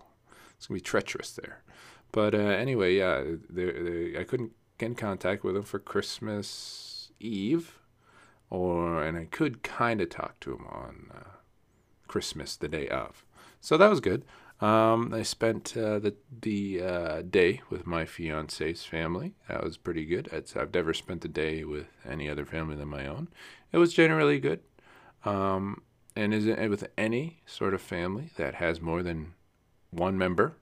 it's 0.56 0.66
to 0.66 0.72
be 0.72 0.80
treacherous 0.80 1.32
there. 1.32 1.62
But 2.12 2.34
uh, 2.34 2.38
anyway, 2.38 2.96
yeah, 2.96 3.22
they, 3.48 3.70
they, 3.70 4.19
I 4.19 4.25
couldn't 4.25 4.52
get 4.78 4.86
in 4.86 4.94
contact 4.94 5.44
with 5.44 5.56
him 5.56 5.62
for 5.62 5.78
Christmas 5.78 7.10
Eve, 7.20 7.78
or 8.50 9.02
and 9.02 9.19
I 9.19 9.26
could 9.26 9.62
kind 9.62 10.00
of 10.00 10.08
talk 10.08 10.40
to 10.40 10.54
him 10.54 10.66
on 10.66 11.10
uh, 11.14 11.28
Christmas, 12.06 12.56
the 12.56 12.69
day 12.69 12.88
of. 12.88 13.25
So 13.60 13.76
that 13.76 13.90
was 13.90 14.00
good. 14.00 14.25
Um, 14.60 15.14
I 15.14 15.22
spent 15.22 15.76
uh, 15.76 15.99
the 16.00 16.14
the 16.40 16.82
uh, 16.82 17.22
day 17.22 17.60
with 17.70 17.87
my 17.87 18.05
fiance's 18.05 18.84
family. 18.84 19.34
That 19.49 19.62
was 19.62 19.76
pretty 19.76 20.05
good. 20.05 20.28
It's, 20.32 20.56
I've 20.56 20.75
never 20.75 20.93
spent 20.93 21.25
a 21.25 21.28
day 21.28 21.64
with 21.64 21.87
any 22.08 22.28
other 22.28 22.44
family 22.44 22.75
than 22.75 22.88
my 22.88 23.06
own. 23.06 23.28
It 23.70 23.78
was 23.78 23.94
generally 23.94 24.40
good. 24.40 24.60
Um, 25.25 25.82
and 26.16 26.34
is 26.34 26.46
it 26.46 26.69
with 26.69 26.88
any 26.96 27.43
sort 27.46 27.75
of 27.75 27.81
family 27.81 28.31
that 28.37 28.56
has 28.56 28.81
more 28.81 29.02
than 29.05 29.34
one 29.90 30.19
member 30.19 30.56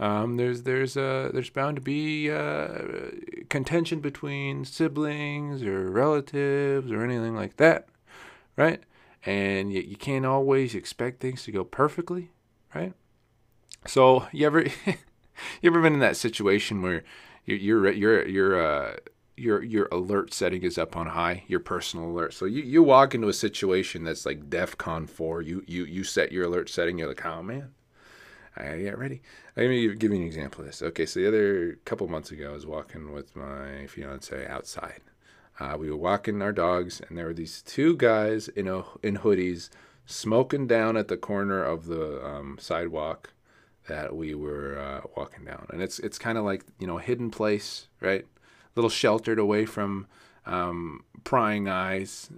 um, 0.00 0.36
there's 0.36 0.62
there's 0.62 0.96
uh, 0.96 1.30
there's 1.32 1.50
bound 1.50 1.76
to 1.76 1.82
be 1.82 2.30
uh, 2.30 3.10
contention 3.48 4.00
between 4.00 4.64
siblings 4.64 5.62
or 5.62 5.90
relatives 5.90 6.90
or 6.90 7.04
anything 7.04 7.34
like 7.34 7.56
that, 7.58 7.88
right? 8.56 8.82
And 9.24 9.72
you, 9.72 9.82
you 9.82 9.96
can't 9.96 10.26
always 10.26 10.74
expect 10.74 11.20
things 11.20 11.44
to 11.44 11.52
go 11.52 11.64
perfectly, 11.64 12.30
right? 12.74 12.92
So 13.86 14.26
you 14.32 14.46
ever 14.46 14.62
you 14.86 14.94
ever 15.64 15.80
been 15.80 15.94
in 15.94 16.00
that 16.00 16.16
situation 16.16 16.82
where 16.82 17.04
your 17.44 17.90
your 17.92 18.26
your 18.26 18.64
uh, 18.64 18.96
your 19.36 19.62
your 19.62 19.88
alert 19.90 20.32
setting 20.32 20.62
is 20.62 20.78
up 20.78 20.96
on 20.96 21.08
high, 21.08 21.44
your 21.48 21.60
personal 21.60 22.08
alert. 22.10 22.34
So 22.34 22.44
you, 22.44 22.62
you 22.62 22.82
walk 22.82 23.14
into 23.14 23.28
a 23.28 23.32
situation 23.32 24.04
that's 24.04 24.26
like 24.26 24.50
DEF 24.50 24.78
CON 24.78 25.06
four. 25.06 25.42
You 25.42 25.64
you 25.66 25.84
you 25.84 26.04
set 26.04 26.32
your 26.32 26.44
alert 26.44 26.68
setting. 26.68 26.98
You're 26.98 27.08
like, 27.08 27.24
oh 27.24 27.42
man, 27.42 27.72
I 28.56 28.64
gotta 28.64 28.78
get 28.78 28.98
ready. 28.98 29.22
Let 29.56 29.68
me 29.68 29.94
give 29.94 30.10
you 30.12 30.18
an 30.18 30.26
example 30.26 30.60
of 30.60 30.66
this. 30.66 30.82
Okay, 30.82 31.06
so 31.06 31.20
the 31.20 31.28
other 31.28 31.78
couple 31.84 32.06
months 32.08 32.30
ago, 32.30 32.50
I 32.50 32.52
was 32.52 32.66
walking 32.66 33.12
with 33.12 33.34
my 33.34 33.86
fiance 33.86 34.46
outside. 34.46 35.00
Uh, 35.60 35.76
we 35.78 35.90
were 35.90 35.96
walking 35.96 36.42
our 36.42 36.52
dogs, 36.52 37.00
and 37.00 37.16
there 37.16 37.26
were 37.26 37.34
these 37.34 37.62
two 37.62 37.96
guys 37.96 38.48
in 38.48 38.68
a, 38.68 38.84
in 39.02 39.18
hoodies 39.18 39.68
smoking 40.06 40.66
down 40.66 40.96
at 40.96 41.08
the 41.08 41.16
corner 41.16 41.62
of 41.62 41.86
the 41.86 42.24
um, 42.24 42.56
sidewalk 42.60 43.32
that 43.88 44.14
we 44.14 44.34
were 44.34 44.78
uh, 44.78 45.00
walking 45.16 45.44
down. 45.44 45.66
And 45.70 45.82
it's 45.82 45.98
it's 45.98 46.18
kind 46.18 46.38
of 46.38 46.44
like 46.44 46.64
you 46.78 46.86
know 46.86 46.98
a 46.98 47.02
hidden 47.02 47.30
place, 47.30 47.88
right? 48.00 48.24
A 48.24 48.74
little 48.74 48.90
sheltered 48.90 49.38
away 49.38 49.66
from 49.66 50.06
um, 50.46 51.04
prying 51.24 51.68
eyes. 51.68 52.30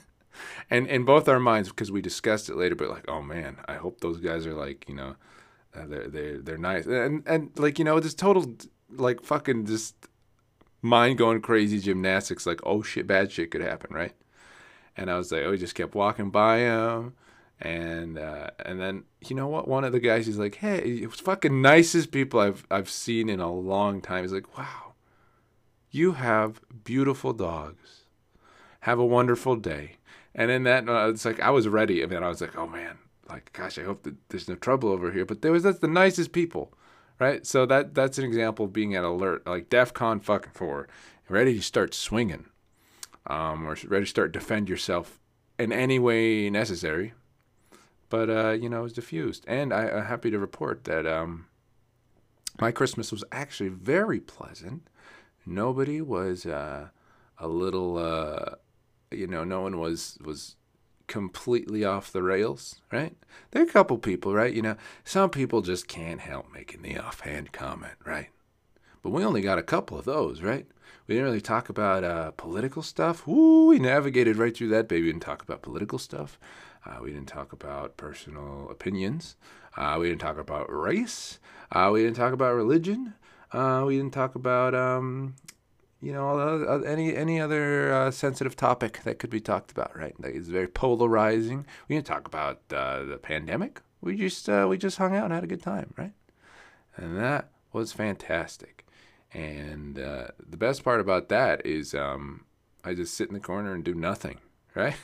and 0.70 0.86
in 0.86 1.04
both 1.04 1.28
our 1.28 1.40
minds, 1.40 1.68
because 1.68 1.90
we 1.90 2.02
discussed 2.02 2.48
it 2.48 2.56
later, 2.56 2.74
but 2.74 2.90
like, 2.90 3.04
oh 3.08 3.22
man, 3.22 3.56
I 3.66 3.74
hope 3.74 4.00
those 4.00 4.18
guys 4.18 4.46
are 4.46 4.54
like 4.54 4.84
you 4.88 4.94
know 4.94 5.16
uh, 5.74 5.86
they're 5.86 6.08
they're 6.08 6.38
they're 6.38 6.58
nice 6.58 6.86
and 6.86 7.22
and 7.26 7.50
like 7.56 7.78
you 7.78 7.84
know 7.84 8.00
this 8.00 8.14
total 8.14 8.54
like 8.90 9.22
fucking 9.22 9.66
just 9.66 9.94
mind 10.82 11.16
going 11.16 11.40
crazy 11.40 11.78
gymnastics 11.78 12.46
like 12.46 12.60
oh 12.64 12.82
shit 12.82 13.06
bad 13.06 13.32
shit 13.32 13.50
could 13.50 13.60
happen 13.60 13.94
right? 13.94 14.14
And 14.96 15.10
I 15.10 15.16
was 15.16 15.32
like 15.32 15.42
oh 15.42 15.50
we 15.50 15.58
just 15.58 15.74
kept 15.74 15.94
walking 15.94 16.30
by 16.30 16.58
him. 16.58 17.14
And 17.60 18.18
uh, 18.18 18.50
and 18.64 18.80
then 18.80 19.04
you 19.24 19.36
know 19.36 19.46
what? 19.46 19.68
One 19.68 19.84
of 19.84 19.92
the 19.92 20.00
guys 20.00 20.26
is 20.26 20.38
like 20.38 20.56
hey 20.56 20.78
it 20.78 21.10
was 21.10 21.20
fucking 21.20 21.62
nicest 21.62 22.10
people 22.10 22.40
I've 22.40 22.66
I've 22.70 22.90
seen 22.90 23.28
in 23.28 23.40
a 23.40 23.52
long 23.52 24.00
time. 24.00 24.24
He's 24.24 24.32
like 24.32 24.58
wow 24.58 24.94
you 25.90 26.12
have 26.12 26.60
beautiful 26.84 27.32
dogs. 27.32 28.04
Have 28.80 28.98
a 28.98 29.04
wonderful 29.06 29.56
day. 29.56 29.96
And 30.34 30.50
in 30.50 30.64
that 30.64 30.88
uh, 30.88 31.08
it's 31.08 31.24
like 31.24 31.40
I 31.40 31.50
was 31.50 31.68
ready 31.68 32.02
I 32.02 32.06
mean 32.06 32.22
I 32.22 32.28
was 32.28 32.40
like 32.40 32.56
oh 32.56 32.66
man 32.66 32.98
like, 33.32 33.52
gosh, 33.52 33.78
I 33.78 33.82
hope 33.82 34.02
that 34.02 34.14
there's 34.28 34.48
no 34.48 34.54
trouble 34.54 34.90
over 34.90 35.10
here. 35.10 35.24
But 35.24 35.42
there 35.42 35.52
was 35.52 35.62
that's 35.62 35.78
the 35.78 35.88
nicest 35.88 36.32
people, 36.32 36.72
right? 37.22 37.46
So 37.46 37.64
that 37.66 37.94
that's 37.94 38.18
an 38.18 38.24
example 38.24 38.64
of 38.66 38.72
being 38.72 38.94
at 38.96 39.04
alert, 39.04 39.46
like 39.46 39.70
DEF 39.70 39.94
CON 39.94 40.20
fucking 40.20 40.52
four, 40.54 40.88
ready 41.28 41.54
to 41.54 41.62
start 41.62 41.94
swinging, 41.94 42.46
um, 43.26 43.66
or 43.66 43.76
ready 43.86 44.04
to 44.04 44.10
start 44.10 44.32
defend 44.32 44.68
yourself 44.68 45.18
in 45.58 45.72
any 45.72 45.98
way 45.98 46.50
necessary. 46.50 47.12
but 48.12 48.28
uh, 48.28 48.50
you 48.50 48.68
know, 48.68 48.80
it 48.80 48.82
was 48.82 48.92
diffused. 48.92 49.44
And 49.48 49.72
I, 49.72 49.88
I'm 49.88 50.04
happy 50.04 50.30
to 50.30 50.38
report 50.38 50.84
that 50.84 51.06
um, 51.06 51.46
my 52.60 52.70
Christmas 52.70 53.10
was 53.10 53.24
actually 53.32 53.70
very 53.70 54.20
pleasant. 54.20 54.82
Nobody 55.46 56.00
was 56.02 56.44
uh, 56.44 56.88
a 57.38 57.48
little, 57.48 57.96
uh, 57.96 58.56
you 59.10 59.26
know, 59.26 59.44
no 59.44 59.62
one 59.62 59.78
was 59.78 60.18
was 60.22 60.56
completely 61.12 61.84
off 61.84 62.10
the 62.10 62.22
rails, 62.22 62.80
right? 62.90 63.14
There 63.50 63.62
are 63.62 63.66
a 63.66 63.70
couple 63.70 63.98
people, 63.98 64.32
right? 64.32 64.54
You 64.54 64.62
know, 64.62 64.76
some 65.04 65.28
people 65.28 65.60
just 65.60 65.86
can't 65.86 66.20
help 66.20 66.50
making 66.50 66.80
the 66.80 66.98
offhand 66.98 67.52
comment, 67.52 67.92
right? 68.06 68.30
But 69.02 69.10
we 69.10 69.22
only 69.22 69.42
got 69.42 69.58
a 69.58 69.62
couple 69.62 69.98
of 69.98 70.06
those, 70.06 70.40
right? 70.40 70.66
We 71.06 71.14
didn't 71.14 71.26
really 71.26 71.42
talk 71.42 71.68
about 71.68 72.02
uh, 72.02 72.30
political 72.30 72.82
stuff. 72.82 73.26
Woo, 73.26 73.66
we 73.66 73.78
navigated 73.78 74.38
right 74.38 74.56
through 74.56 74.68
that, 74.68 74.88
baby. 74.88 75.02
We 75.02 75.12
didn't 75.12 75.22
talk 75.22 75.42
about 75.42 75.60
political 75.60 75.98
stuff. 75.98 76.38
Uh, 76.86 77.00
we 77.02 77.10
didn't 77.12 77.28
talk 77.28 77.52
about 77.52 77.98
personal 77.98 78.70
opinions. 78.70 79.36
Uh, 79.76 79.98
we 80.00 80.08
didn't 80.08 80.22
talk 80.22 80.38
about 80.38 80.72
race. 80.72 81.38
Uh, 81.70 81.90
we 81.92 82.04
didn't 82.04 82.16
talk 82.16 82.32
about 82.32 82.54
religion. 82.54 83.12
Uh, 83.52 83.84
we 83.86 83.98
didn't 83.98 84.14
talk 84.14 84.34
about 84.34 84.74
um, 84.74 85.34
you 86.02 86.12
know, 86.12 86.66
uh, 86.68 86.80
any 86.80 87.14
any 87.14 87.40
other 87.40 87.92
uh, 87.92 88.10
sensitive 88.10 88.56
topic 88.56 89.02
that 89.04 89.20
could 89.20 89.30
be 89.30 89.40
talked 89.40 89.70
about, 89.70 89.96
right? 89.96 90.14
That 90.18 90.34
is 90.34 90.48
very 90.48 90.66
polarizing. 90.66 91.64
We 91.88 91.94
didn't 91.94 92.06
talk 92.06 92.26
about 92.26 92.60
uh, 92.74 93.04
the 93.04 93.18
pandemic. 93.18 93.80
We 94.00 94.16
just 94.16 94.48
uh, 94.48 94.66
we 94.68 94.76
just 94.76 94.98
hung 94.98 95.14
out 95.14 95.26
and 95.26 95.32
had 95.32 95.44
a 95.44 95.46
good 95.46 95.62
time, 95.62 95.94
right? 95.96 96.12
And 96.96 97.16
that 97.16 97.50
was 97.72 97.92
fantastic. 97.92 98.84
And 99.32 99.98
uh, 99.98 100.28
the 100.38 100.56
best 100.56 100.82
part 100.82 101.00
about 101.00 101.28
that 101.28 101.64
is 101.64 101.94
um, 101.94 102.44
I 102.84 102.94
just 102.94 103.14
sit 103.14 103.28
in 103.28 103.34
the 103.34 103.40
corner 103.40 103.72
and 103.72 103.84
do 103.84 103.94
nothing, 103.94 104.38
right? 104.74 104.96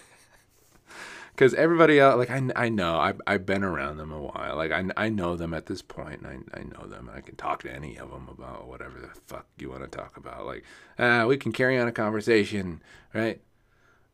Because 1.38 1.54
everybody 1.54 2.00
else, 2.00 2.16
like 2.16 2.30
I, 2.30 2.42
I 2.56 2.68
know 2.68 2.98
I've, 2.98 3.20
I've 3.24 3.46
been 3.46 3.62
around 3.62 3.98
them 3.98 4.10
a 4.10 4.20
while 4.20 4.56
like 4.56 4.72
I, 4.72 4.84
I 4.96 5.08
know 5.08 5.36
them 5.36 5.54
at 5.54 5.66
this 5.66 5.82
point 5.82 6.22
and 6.22 6.50
I, 6.52 6.58
I 6.58 6.62
know 6.64 6.88
them 6.88 7.08
I 7.14 7.20
can 7.20 7.36
talk 7.36 7.62
to 7.62 7.72
any 7.72 7.96
of 7.96 8.10
them 8.10 8.28
about 8.28 8.66
whatever 8.66 8.98
the 8.98 9.08
fuck 9.28 9.46
you 9.56 9.70
want 9.70 9.82
to 9.82 9.88
talk 9.88 10.16
about 10.16 10.46
like 10.46 10.64
uh, 10.98 11.26
we 11.28 11.36
can 11.36 11.52
carry 11.52 11.78
on 11.78 11.86
a 11.86 11.92
conversation 11.92 12.82
right? 13.14 13.40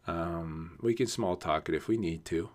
Um, 0.07 0.79
we 0.83 0.93
can 0.93 1.07
small 1.07 1.37
talk 1.37 1.67
it 1.71 1.75
if 1.75 1.89
we 1.89 1.97
need 1.97 2.27
to 2.27 2.51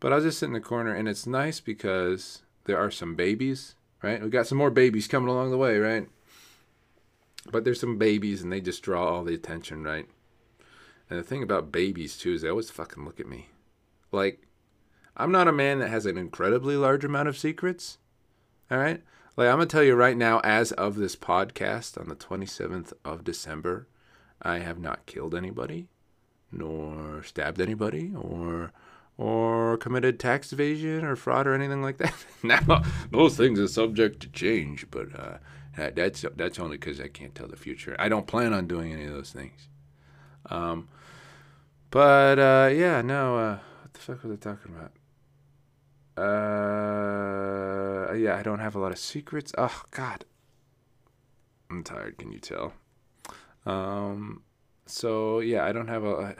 but 0.00 0.12
I'll 0.12 0.20
just 0.20 0.40
sit 0.40 0.46
in 0.46 0.54
the 0.54 0.60
corner 0.60 0.92
and 0.92 1.08
it's 1.08 1.24
nice 1.24 1.60
because 1.60 2.42
there 2.64 2.78
are 2.78 2.90
some 2.90 3.14
babies 3.14 3.76
right? 4.02 4.20
We 4.20 4.28
got 4.28 4.48
some 4.48 4.58
more 4.58 4.70
babies 4.70 5.06
coming 5.06 5.28
along 5.28 5.52
the 5.52 5.56
way 5.56 5.78
right? 5.78 6.08
But 7.52 7.62
there's 7.62 7.80
some 7.80 7.96
babies 7.96 8.42
and 8.42 8.52
they 8.52 8.60
just 8.60 8.82
draw 8.82 9.06
all 9.06 9.22
the 9.22 9.34
attention 9.34 9.84
right? 9.84 10.08
And 11.08 11.16
the 11.16 11.22
thing 11.22 11.44
about 11.44 11.70
babies 11.70 12.18
too 12.18 12.32
is 12.32 12.42
they 12.42 12.48
always 12.48 12.70
fucking 12.72 13.04
look 13.04 13.20
at 13.20 13.28
me 13.28 13.50
like, 14.12 14.46
I'm 15.16 15.32
not 15.32 15.48
a 15.48 15.52
man 15.52 15.78
that 15.80 15.90
has 15.90 16.06
an 16.06 16.16
incredibly 16.16 16.76
large 16.76 17.04
amount 17.04 17.28
of 17.28 17.38
secrets. 17.38 17.98
All 18.70 18.78
right. 18.78 19.02
Like, 19.36 19.48
I'm 19.48 19.56
going 19.56 19.68
to 19.68 19.72
tell 19.72 19.82
you 19.82 19.94
right 19.94 20.16
now, 20.16 20.40
as 20.40 20.72
of 20.72 20.96
this 20.96 21.16
podcast 21.16 21.98
on 22.00 22.08
the 22.08 22.16
27th 22.16 22.92
of 23.04 23.24
December, 23.24 23.88
I 24.42 24.58
have 24.58 24.78
not 24.78 25.06
killed 25.06 25.34
anybody, 25.34 25.88
nor 26.50 27.22
stabbed 27.22 27.60
anybody, 27.60 28.12
or 28.14 28.72
or 29.16 29.76
committed 29.76 30.18
tax 30.18 30.50
evasion 30.50 31.04
or 31.04 31.14
fraud 31.14 31.46
or 31.46 31.52
anything 31.52 31.82
like 31.82 31.98
that. 31.98 32.14
now, 32.42 32.82
those 33.10 33.36
things 33.36 33.60
are 33.60 33.68
subject 33.68 34.20
to 34.20 34.28
change, 34.28 34.86
but 34.90 35.08
uh, 35.14 35.36
that's 35.76 36.24
that's 36.36 36.58
only 36.58 36.78
because 36.78 37.00
I 37.00 37.08
can't 37.08 37.34
tell 37.34 37.46
the 37.46 37.56
future. 37.56 37.94
I 37.98 38.08
don't 38.08 38.26
plan 38.26 38.54
on 38.54 38.66
doing 38.66 38.92
any 38.92 39.04
of 39.04 39.12
those 39.12 39.30
things. 39.30 39.68
Um, 40.46 40.88
but 41.90 42.38
uh, 42.38 42.70
yeah, 42.72 43.02
no. 43.02 43.36
Uh, 43.36 43.58
the 44.06 44.14
fuck 44.14 44.24
was 44.24 44.32
I 44.32 44.36
talking 44.36 44.74
about? 44.74 44.92
Uh, 46.16 48.12
yeah, 48.14 48.36
I 48.36 48.42
don't 48.42 48.58
have 48.58 48.74
a 48.74 48.78
lot 48.78 48.92
of 48.92 48.98
secrets. 48.98 49.52
Oh 49.56 49.82
God, 49.90 50.24
I'm 51.70 51.82
tired. 51.84 52.18
Can 52.18 52.32
you 52.32 52.38
tell? 52.38 52.72
Um, 53.64 54.42
so 54.86 55.40
yeah, 55.40 55.64
I 55.64 55.72
don't 55.72 55.88
have 55.88 56.04
a. 56.04 56.34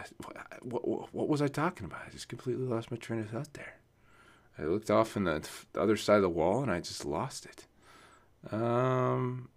What, 0.62 0.86
what, 0.86 1.14
what 1.14 1.28
was 1.28 1.42
I 1.42 1.48
talking 1.48 1.86
about? 1.86 2.00
I 2.06 2.10
just 2.10 2.28
completely 2.28 2.66
lost 2.66 2.90
my 2.90 2.96
train 2.96 3.20
of 3.20 3.30
thought 3.30 3.54
there. 3.54 3.76
I 4.58 4.64
looked 4.64 4.90
off 4.90 5.16
in 5.16 5.24
the, 5.24 5.46
the 5.72 5.80
other 5.80 5.96
side 5.96 6.16
of 6.16 6.22
the 6.22 6.28
wall 6.28 6.62
and 6.62 6.70
I 6.70 6.80
just 6.80 7.04
lost 7.06 7.46
it. 7.46 7.66
Um, 8.52 9.48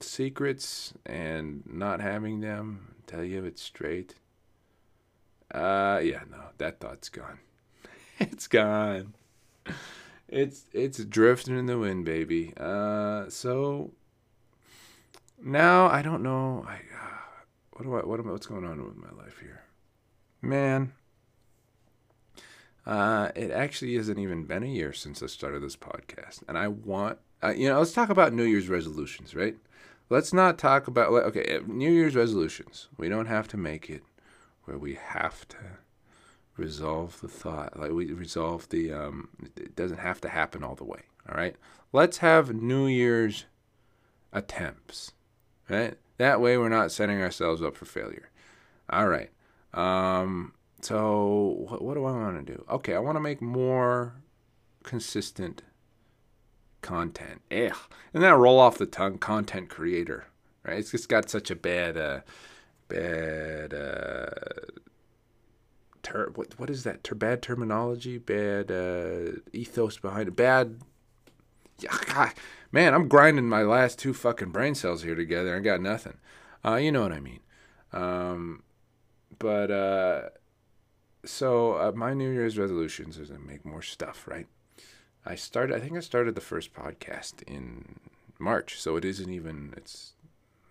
secrets 0.00 0.94
and 1.06 1.62
not 1.66 2.00
having 2.00 2.40
them. 2.40 2.94
Tell 3.06 3.22
you 3.22 3.44
it 3.44 3.58
straight. 3.58 4.16
Uh, 5.54 6.00
yeah, 6.02 6.22
no, 6.30 6.38
that 6.58 6.80
thought's 6.80 7.08
gone. 7.08 7.38
it's 8.20 8.48
gone. 8.48 9.14
It's 10.28 10.64
it's 10.72 11.02
drifting 11.04 11.56
in 11.58 11.66
the 11.66 11.78
wind, 11.78 12.04
baby. 12.04 12.52
Uh, 12.56 13.28
so 13.28 13.92
now 15.42 15.86
I 15.86 16.02
don't 16.02 16.22
know. 16.22 16.66
I 16.68 16.74
uh, 16.74 17.18
what 17.72 17.84
do 17.84 17.94
I 17.94 18.00
what 18.00 18.20
am 18.20 18.28
I, 18.28 18.32
what's 18.32 18.46
going 18.46 18.64
on 18.64 18.84
with 18.84 18.96
my 18.96 19.10
life 19.22 19.38
here, 19.40 19.62
man? 20.42 20.92
Uh, 22.84 23.30
it 23.36 23.50
actually 23.50 23.94
hasn't 23.96 24.18
even 24.18 24.44
been 24.44 24.62
a 24.62 24.66
year 24.66 24.92
since 24.92 25.22
I 25.22 25.26
started 25.26 25.62
this 25.62 25.76
podcast, 25.76 26.42
and 26.48 26.58
I 26.58 26.68
want 26.68 27.18
uh, 27.42 27.50
you 27.50 27.68
know 27.68 27.78
let's 27.78 27.92
talk 27.92 28.10
about 28.10 28.32
New 28.32 28.44
Year's 28.44 28.68
resolutions, 28.68 29.34
right? 29.34 29.56
Let's 30.10 30.32
not 30.32 30.58
talk 30.58 30.88
about 30.88 31.12
okay 31.12 31.60
New 31.66 31.90
Year's 31.90 32.16
resolutions. 32.16 32.88
We 32.98 33.08
don't 33.08 33.26
have 33.26 33.46
to 33.48 33.56
make 33.56 33.88
it 33.88 34.02
where 34.64 34.78
we 34.78 34.94
have 34.94 35.46
to 35.48 35.56
resolve 36.58 37.20
the 37.20 37.28
thought. 37.28 37.78
Like 37.78 37.92
we 37.92 38.12
resolve 38.12 38.68
the. 38.68 38.92
Um, 38.92 39.28
it 39.56 39.76
doesn't 39.76 39.98
have 39.98 40.20
to 40.22 40.28
happen 40.28 40.62
all 40.62 40.74
the 40.74 40.84
way. 40.84 41.02
All 41.28 41.36
right. 41.36 41.56
Let's 41.92 42.18
have 42.18 42.54
New 42.54 42.86
Year's 42.86 43.46
attempts. 44.32 45.12
Right. 45.68 45.96
That 46.18 46.40
way 46.40 46.58
we're 46.58 46.68
not 46.68 46.92
setting 46.92 47.20
ourselves 47.20 47.62
up 47.62 47.76
for 47.76 47.84
failure. 47.84 48.30
All 48.90 49.08
right. 49.08 49.30
Um, 49.74 50.54
so 50.80 51.56
what, 51.68 51.82
what 51.82 51.94
do 51.94 52.04
I 52.04 52.12
want 52.12 52.46
to 52.46 52.52
do? 52.52 52.64
Okay, 52.70 52.94
I 52.94 52.98
want 52.98 53.16
to 53.16 53.20
make 53.20 53.42
more 53.42 54.14
consistent 54.82 55.62
content. 56.82 57.42
Ugh. 57.50 57.76
And 58.14 58.22
then 58.22 58.32
roll 58.34 58.58
off 58.58 58.78
the 58.78 58.86
tongue, 58.86 59.18
content 59.18 59.68
creator. 59.68 60.26
Right? 60.64 60.78
It's 60.78 60.90
just 60.90 61.08
got 61.08 61.30
such 61.30 61.50
a 61.50 61.56
bad, 61.56 61.96
uh, 61.96 62.20
bad 62.88 63.74
uh, 63.74 64.30
ter- 66.08 66.30
what 66.34 66.58
what 66.58 66.70
is 66.70 66.84
that? 66.84 67.04
Ter- 67.04 67.14
bad 67.14 67.42
terminology, 67.42 68.18
bad 68.18 68.70
uh, 68.70 69.38
ethos 69.52 69.98
behind 69.98 70.28
it, 70.28 70.36
bad. 70.36 70.80
God, 72.06 72.32
man, 72.72 72.94
I'm 72.94 73.08
grinding 73.08 73.48
my 73.48 73.62
last 73.62 73.98
two 73.98 74.12
fucking 74.12 74.50
brain 74.50 74.74
cells 74.74 75.02
here 75.02 75.14
together. 75.14 75.56
I 75.56 75.60
got 75.60 75.80
nothing. 75.80 76.18
Uh, 76.64 76.74
you 76.74 76.90
know 76.90 77.02
what 77.02 77.12
I 77.12 77.20
mean. 77.20 77.40
Um, 77.92 78.62
but 79.38 79.70
uh, 79.70 80.22
so 81.24 81.74
uh, 81.74 81.92
my 81.94 82.14
New 82.14 82.30
Year's 82.30 82.58
resolutions 82.58 83.16
is 83.18 83.28
to 83.28 83.38
make 83.38 83.64
more 83.64 83.82
stuff. 83.82 84.26
Right. 84.26 84.46
I 85.24 85.34
started. 85.34 85.76
I 85.76 85.80
think 85.80 85.96
I 85.96 86.00
started 86.00 86.34
the 86.34 86.40
first 86.40 86.72
podcast 86.72 87.42
in 87.42 88.00
March, 88.38 88.80
so 88.80 88.96
it 88.96 89.04
isn't 89.04 89.30
even. 89.30 89.74
It's 89.76 90.14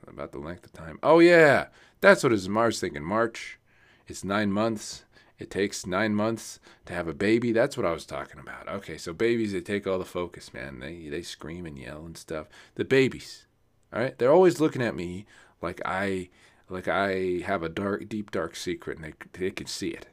about 0.07 0.31
the 0.31 0.39
length 0.39 0.65
of 0.65 0.73
time. 0.73 0.99
Oh 1.03 1.19
yeah, 1.19 1.67
that's 2.01 2.23
what 2.23 2.31
it 2.31 2.35
is. 2.35 2.49
March 2.49 2.79
thinking 2.79 3.03
March. 3.03 3.59
It's 4.07 4.23
nine 4.23 4.51
months. 4.51 5.03
It 5.39 5.51
takes 5.51 5.85
nine 5.85 6.15
months 6.15 6.59
to 6.85 6.93
have 6.93 7.07
a 7.07 7.13
baby. 7.13 7.51
That's 7.51 7.77
what 7.77 7.85
I 7.85 7.91
was 7.91 8.05
talking 8.05 8.39
about. 8.39 8.67
Okay, 8.67 8.97
so 8.97 9.13
babies, 9.13 9.51
they 9.51 9.61
take 9.61 9.85
all 9.85 9.99
the 9.99 10.05
focus, 10.05 10.53
man. 10.53 10.79
They 10.79 11.09
they 11.09 11.21
scream 11.21 11.65
and 11.65 11.77
yell 11.77 12.05
and 12.05 12.17
stuff. 12.17 12.47
The 12.75 12.85
babies, 12.85 13.45
all 13.93 14.01
right, 14.01 14.17
they're 14.17 14.31
always 14.31 14.59
looking 14.59 14.81
at 14.81 14.95
me 14.95 15.25
like 15.61 15.79
I 15.85 16.29
like 16.69 16.87
I 16.87 17.41
have 17.45 17.63
a 17.63 17.69
dark, 17.69 18.09
deep, 18.09 18.31
dark 18.31 18.55
secret, 18.55 18.97
and 18.97 19.05
they 19.05 19.13
they 19.33 19.51
can 19.51 19.67
see 19.67 19.89
it. 19.89 20.07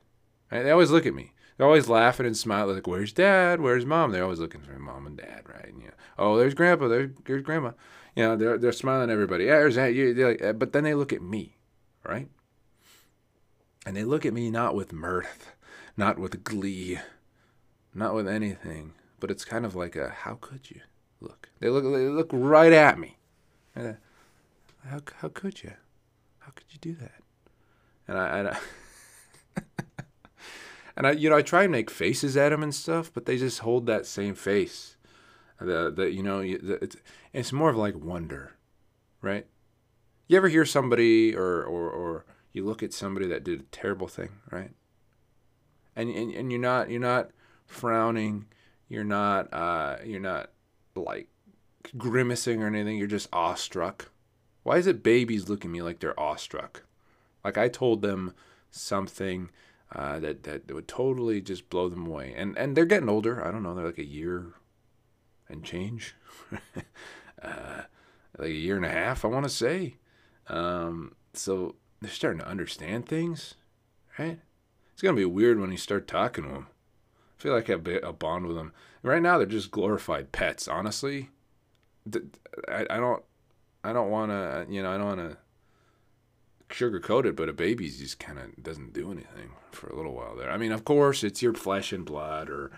Right? 0.50 0.62
They 0.62 0.70
always 0.70 0.90
look 0.90 1.06
at 1.06 1.14
me. 1.14 1.32
They're 1.56 1.66
always 1.66 1.88
laughing 1.88 2.26
and 2.26 2.36
smiling, 2.36 2.74
like, 2.74 2.86
"Where's 2.86 3.12
Dad? 3.12 3.60
Where's 3.60 3.86
Mom?" 3.86 4.10
They're 4.10 4.24
always 4.24 4.40
looking 4.40 4.60
for 4.60 4.78
Mom 4.78 5.06
and 5.06 5.16
Dad, 5.16 5.42
right? 5.48 5.68
And, 5.68 5.80
you 5.80 5.88
know, 5.88 5.94
oh, 6.18 6.36
there's 6.36 6.54
Grandpa. 6.54 6.88
There's, 6.88 7.10
there's 7.24 7.42
Grandma. 7.42 7.72
You 8.16 8.24
know, 8.24 8.36
they're 8.36 8.58
they're 8.58 8.72
smiling 8.72 9.10
at 9.10 9.12
everybody. 9.12 9.44
Yeah, 9.44 9.60
there's 9.60 9.76
that. 9.76 9.94
Like, 9.94 10.58
but 10.58 10.72
then 10.72 10.84
they 10.84 10.94
look 10.94 11.12
at 11.12 11.22
me, 11.22 11.56
right? 12.04 12.28
And 13.86 13.96
they 13.96 14.04
look 14.04 14.24
at 14.24 14.32
me 14.32 14.50
not 14.50 14.74
with 14.74 14.92
mirth, 14.92 15.52
not 15.96 16.18
with 16.18 16.42
glee, 16.44 16.98
not 17.94 18.14
with 18.14 18.26
anything, 18.26 18.94
but 19.20 19.30
it's 19.30 19.44
kind 19.44 19.66
of 19.66 19.74
like 19.74 19.96
a 19.96 20.08
how 20.08 20.38
could 20.40 20.70
you 20.70 20.80
look? 21.20 21.50
They 21.60 21.68
look 21.68 21.84
they 21.84 22.08
look 22.08 22.30
right 22.32 22.72
at 22.72 22.98
me. 22.98 23.18
And, 23.74 23.96
how 24.88 25.00
how 25.20 25.28
could 25.28 25.62
you? 25.62 25.72
How 26.40 26.52
could 26.54 26.66
you 26.70 26.78
do 26.78 26.94
that? 26.96 27.14
And 28.06 28.18
I, 28.18 28.38
and 28.38 28.48
I 28.48 28.58
and 30.96 31.06
I, 31.06 31.12
you 31.12 31.30
know, 31.30 31.36
I 31.36 31.42
try 31.42 31.62
and 31.62 31.72
make 31.72 31.90
faces 31.90 32.36
at 32.36 32.50
them 32.50 32.62
and 32.62 32.74
stuff, 32.74 33.10
but 33.12 33.26
they 33.26 33.38
just 33.38 33.60
hold 33.60 33.86
that 33.86 34.06
same 34.06 34.34
face. 34.34 34.96
The, 35.60 35.90
the, 35.94 36.10
you 36.10 36.22
know, 36.22 36.40
it's, 36.40 36.96
it's 37.32 37.52
more 37.52 37.70
of 37.70 37.76
like 37.76 37.96
wonder, 37.96 38.54
right? 39.22 39.46
You 40.26 40.36
ever 40.36 40.48
hear 40.48 40.66
somebody 40.66 41.34
or, 41.34 41.62
or, 41.62 41.90
or 41.90 42.24
you 42.54 42.64
look 42.64 42.82
at 42.82 42.94
somebody 42.94 43.26
that 43.26 43.44
did 43.44 43.60
a 43.60 43.64
terrible 43.64 44.08
thing, 44.08 44.30
right? 44.50 44.70
And, 45.94 46.08
and, 46.08 46.32
and 46.32 46.50
you're 46.50 46.60
not, 46.60 46.88
you're 46.88 47.00
not 47.00 47.30
frowning. 47.66 48.46
You're 48.88 49.04
not. 49.04 49.52
Uh, 49.52 49.96
you're 50.04 50.20
not 50.20 50.50
like 50.94 51.28
grimacing 51.96 52.62
or 52.62 52.66
anything. 52.66 52.96
You're 52.96 53.06
just 53.06 53.28
awestruck. 53.32 54.10
Why 54.62 54.78
is 54.78 54.86
it 54.86 55.02
babies 55.02 55.48
look 55.48 55.64
at 55.64 55.70
me 55.70 55.82
like 55.82 56.00
they're 56.00 56.18
awestruck? 56.18 56.84
Like 57.44 57.58
I 57.58 57.68
told 57.68 58.02
them 58.02 58.34
something 58.70 59.50
uh, 59.94 60.18
that 60.20 60.44
that 60.44 60.72
would 60.72 60.88
totally 60.88 61.40
just 61.40 61.68
blow 61.70 61.88
them 61.88 62.06
away. 62.06 62.34
And 62.36 62.56
and 62.56 62.76
they're 62.76 62.84
getting 62.84 63.08
older. 63.08 63.44
I 63.44 63.50
don't 63.50 63.62
know. 63.62 63.74
They're 63.74 63.86
like 63.86 63.98
a 63.98 64.04
year 64.04 64.54
and 65.48 65.62
change, 65.62 66.14
uh, 67.42 67.82
like 68.38 68.48
a 68.48 68.52
year 68.52 68.76
and 68.76 68.86
a 68.86 68.90
half. 68.90 69.24
I 69.24 69.28
want 69.28 69.44
to 69.44 69.50
say. 69.50 69.96
Um, 70.46 71.14
so 71.32 71.74
they're 72.04 72.12
starting 72.12 72.40
to 72.40 72.48
understand 72.48 73.06
things, 73.06 73.54
right? 74.18 74.38
It's 74.92 75.02
gonna 75.02 75.16
be 75.16 75.24
weird 75.24 75.58
when 75.58 75.72
you 75.72 75.76
start 75.76 76.06
talking 76.06 76.44
to 76.44 76.50
them. 76.50 76.66
I 77.38 77.42
feel 77.42 77.52
like 77.52 77.68
I 77.68 77.72
have 77.72 77.86
a 77.86 78.12
bond 78.12 78.46
with 78.46 78.56
them. 78.56 78.72
Right 79.02 79.22
now, 79.22 79.38
they're 79.38 79.46
just 79.46 79.70
glorified 79.70 80.32
pets. 80.32 80.68
Honestly, 80.68 81.30
I, 82.68 82.86
I 82.88 82.96
don't 82.98 83.22
I 83.82 83.92
don't 83.92 84.10
want 84.10 84.30
to 84.30 84.66
you 84.68 84.82
know 84.82 84.90
I 84.90 84.96
don't 84.96 85.18
want 85.18 85.30
to 85.30 85.36
sugarcoat 86.74 87.24
it, 87.24 87.36
but 87.36 87.48
a 87.48 87.52
baby 87.52 87.88
just 87.88 88.18
kind 88.18 88.38
of 88.38 88.62
doesn't 88.62 88.92
do 88.92 89.10
anything 89.10 89.50
for 89.72 89.88
a 89.88 89.96
little 89.96 90.14
while 90.14 90.36
there. 90.36 90.50
I 90.50 90.56
mean, 90.56 90.72
of 90.72 90.84
course, 90.84 91.22
it's 91.22 91.42
your 91.42 91.54
flesh 91.54 91.92
and 91.92 92.04
blood, 92.04 92.48
or 92.48 92.70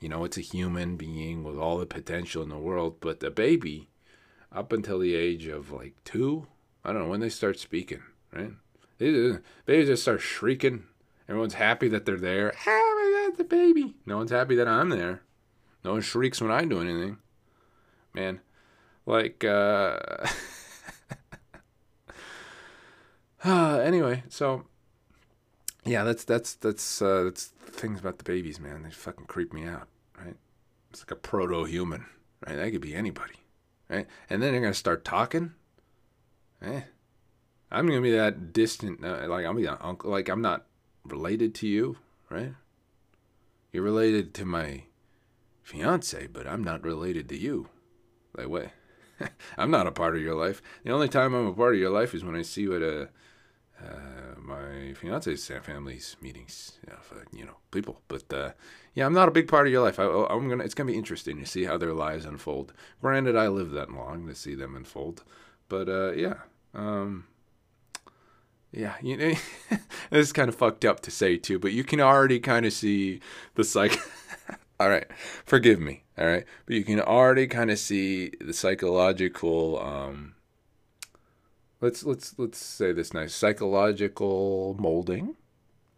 you 0.00 0.08
know, 0.08 0.24
it's 0.24 0.38
a 0.38 0.42
human 0.42 0.96
being 0.96 1.44
with 1.44 1.56
all 1.56 1.78
the 1.78 1.86
potential 1.86 2.42
in 2.42 2.48
the 2.48 2.58
world. 2.58 2.96
But 3.00 3.20
the 3.20 3.30
baby, 3.30 3.88
up 4.52 4.72
until 4.72 4.98
the 4.98 5.14
age 5.14 5.46
of 5.46 5.70
like 5.70 5.94
two, 6.04 6.46
I 6.84 6.92
don't 6.92 7.02
know 7.02 7.08
when 7.08 7.20
they 7.20 7.28
start 7.28 7.58
speaking, 7.58 8.02
right? 8.32 8.52
They, 9.10 9.38
babies 9.66 9.88
just 9.88 10.02
start 10.02 10.20
shrieking. 10.20 10.84
Everyone's 11.28 11.54
happy 11.54 11.88
that 11.88 12.04
they're 12.04 12.16
there. 12.16 12.52
Oh 12.66 13.24
my 13.24 13.28
god, 13.30 13.38
the 13.38 13.44
baby! 13.44 13.96
No 14.06 14.18
one's 14.18 14.30
happy 14.30 14.54
that 14.56 14.68
I'm 14.68 14.90
there. 14.90 15.22
No 15.84 15.92
one 15.92 16.00
shrieks 16.00 16.40
when 16.40 16.50
I 16.50 16.64
do 16.64 16.80
anything. 16.80 17.18
Man, 18.14 18.40
like. 19.06 19.44
uh 19.44 19.98
Uh, 23.44 23.78
anyway, 23.78 24.22
so 24.28 24.66
yeah, 25.84 26.04
that's 26.04 26.24
that's 26.24 26.54
that's 26.54 27.02
uh, 27.02 27.24
that's 27.24 27.46
things 27.66 27.98
about 27.98 28.18
the 28.18 28.24
babies, 28.24 28.60
man. 28.60 28.82
They 28.82 28.90
fucking 28.90 29.26
creep 29.26 29.52
me 29.52 29.64
out, 29.64 29.88
right? 30.16 30.36
It's 30.90 31.00
like 31.00 31.10
a 31.10 31.16
proto-human, 31.16 32.06
right? 32.46 32.56
That 32.56 32.70
could 32.70 32.80
be 32.80 32.94
anybody, 32.94 33.34
right? 33.88 34.06
And 34.30 34.40
then 34.40 34.52
they're 34.52 34.60
gonna 34.60 34.74
start 34.74 35.04
talking. 35.04 35.54
Eh, 36.60 36.82
I'm 37.72 37.86
gonna 37.86 38.02
be 38.02 38.12
that 38.12 38.52
distant, 38.52 39.04
uh, 39.04 39.26
like 39.28 39.46
I'm 39.46 39.56
an 39.56 39.76
uncle, 39.80 40.10
like 40.10 40.28
I'm 40.28 40.42
not 40.42 40.66
related 41.04 41.54
to 41.56 41.66
you, 41.66 41.96
right? 42.28 42.52
You're 43.72 43.82
related 43.82 44.34
to 44.34 44.44
my 44.44 44.84
fiance, 45.62 46.26
but 46.26 46.46
I'm 46.46 46.62
not 46.62 46.84
related 46.84 47.28
to 47.30 47.38
you. 47.38 47.68
Like 48.36 48.48
what? 48.48 48.70
I'm 49.58 49.70
not 49.70 49.86
a 49.86 49.92
part 49.92 50.14
of 50.14 50.22
your 50.22 50.34
life. 50.34 50.60
The 50.84 50.92
only 50.92 51.08
time 51.08 51.34
I'm 51.34 51.46
a 51.46 51.54
part 51.54 51.74
of 51.74 51.80
your 51.80 51.90
life 51.90 52.14
is 52.14 52.24
when 52.24 52.36
I 52.36 52.42
see 52.42 52.62
you 52.62 52.76
at 52.76 52.82
a 52.82 53.08
uh, 53.82 54.38
my 54.38 54.92
fiance's 54.94 55.50
family's 55.62 56.16
meetings, 56.20 56.78
you 56.86 56.92
know, 56.92 56.98
for, 57.00 57.24
you 57.32 57.44
know 57.44 57.56
people. 57.70 58.00
But 58.06 58.32
uh, 58.32 58.50
yeah, 58.94 59.06
I'm 59.06 59.14
not 59.14 59.28
a 59.28 59.32
big 59.32 59.48
part 59.48 59.66
of 59.66 59.72
your 59.72 59.82
life. 59.82 59.98
I, 59.98 60.04
am 60.04 60.48
gonna. 60.48 60.64
It's 60.64 60.74
gonna 60.74 60.92
be 60.92 60.98
interesting 60.98 61.38
to 61.40 61.46
see 61.46 61.64
how 61.64 61.78
their 61.78 61.94
lives 61.94 62.24
unfold. 62.24 62.72
Granted, 63.00 63.36
I 63.36 63.48
live 63.48 63.70
that 63.70 63.90
long 63.90 64.26
to 64.28 64.34
see 64.34 64.54
them 64.54 64.76
unfold, 64.76 65.24
but 65.68 65.88
uh, 65.88 66.12
yeah, 66.12 66.34
um, 66.74 67.24
yeah, 68.72 68.94
you 69.02 69.16
know, 69.16 69.34
this 70.10 70.26
is 70.26 70.32
kind 70.32 70.48
of 70.48 70.54
fucked 70.54 70.84
up 70.84 71.00
to 71.00 71.10
say 71.10 71.36
too, 71.36 71.58
but 71.58 71.72
you 71.72 71.84
can 71.84 72.00
already 72.00 72.40
kind 72.40 72.64
of 72.64 72.72
see 72.72 73.20
the 73.54 73.64
psych. 73.64 73.98
all 74.80 74.88
right, 74.88 75.06
forgive 75.44 75.78
me. 75.78 76.04
All 76.18 76.26
right, 76.26 76.44
but 76.66 76.74
you 76.74 76.84
can 76.84 77.00
already 77.00 77.46
kind 77.46 77.70
of 77.70 77.78
see 77.78 78.32
the 78.40 78.52
psychological. 78.52 79.78
Um, 79.78 80.34
let's 81.80 82.04
let's 82.04 82.34
let's 82.38 82.58
say 82.58 82.92
this 82.92 83.12
nice 83.12 83.34
psychological 83.34 84.74
molding, 84.78 85.36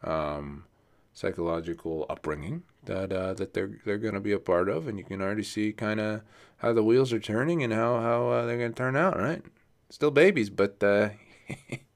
um, 0.02 0.64
psychological 1.12 2.06
upbringing 2.10 2.64
that 2.86 3.12
uh, 3.12 3.34
that 3.34 3.54
they're 3.54 3.78
they're 3.84 3.98
going 3.98 4.14
to 4.14 4.20
be 4.20 4.32
a 4.32 4.38
part 4.40 4.68
of, 4.68 4.88
and 4.88 4.98
you 4.98 5.04
can 5.04 5.22
already 5.22 5.44
see 5.44 5.72
kind 5.72 6.00
of 6.00 6.22
how 6.56 6.72
the 6.72 6.82
wheels 6.82 7.12
are 7.12 7.20
turning 7.20 7.62
and 7.62 7.72
how 7.72 8.00
how 8.00 8.28
uh, 8.28 8.46
they're 8.46 8.58
going 8.58 8.72
to 8.72 8.76
turn 8.76 8.96
out. 8.96 9.16
Right, 9.16 9.42
still 9.90 10.10
babies, 10.10 10.50
but 10.50 10.82
uh, 10.82 11.10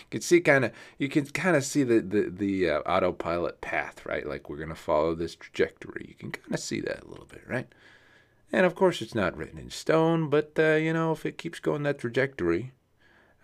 you 0.00 0.06
can 0.10 0.20
see 0.20 0.40
kind 0.40 0.64
of 0.64 0.72
you 0.98 1.08
can 1.08 1.26
kind 1.26 1.56
of 1.56 1.64
see 1.64 1.82
the 1.82 2.00
the 2.00 2.30
the 2.30 2.70
uh, 2.70 2.80
autopilot 2.80 3.60
path, 3.60 4.04
right? 4.06 4.26
Like 4.26 4.48
we're 4.48 4.64
to 4.66 4.74
follow 4.74 5.14
this 5.14 5.34
trajectory. 5.34 6.06
You 6.08 6.14
can 6.14 6.32
kind 6.32 6.54
of 6.54 6.60
see 6.60 6.80
that 6.80 7.04
a 7.04 7.08
little 7.08 7.26
bit, 7.26 7.42
right? 7.48 7.66
And 8.52 8.64
of 8.64 8.74
course, 8.74 9.02
it's 9.02 9.14
not 9.14 9.36
written 9.36 9.58
in 9.58 9.70
stone, 9.70 10.30
but 10.30 10.52
uh, 10.58 10.74
you 10.74 10.92
know, 10.92 11.12
if 11.12 11.26
it 11.26 11.38
keeps 11.38 11.60
going 11.60 11.82
that 11.82 11.98
trajectory, 11.98 12.72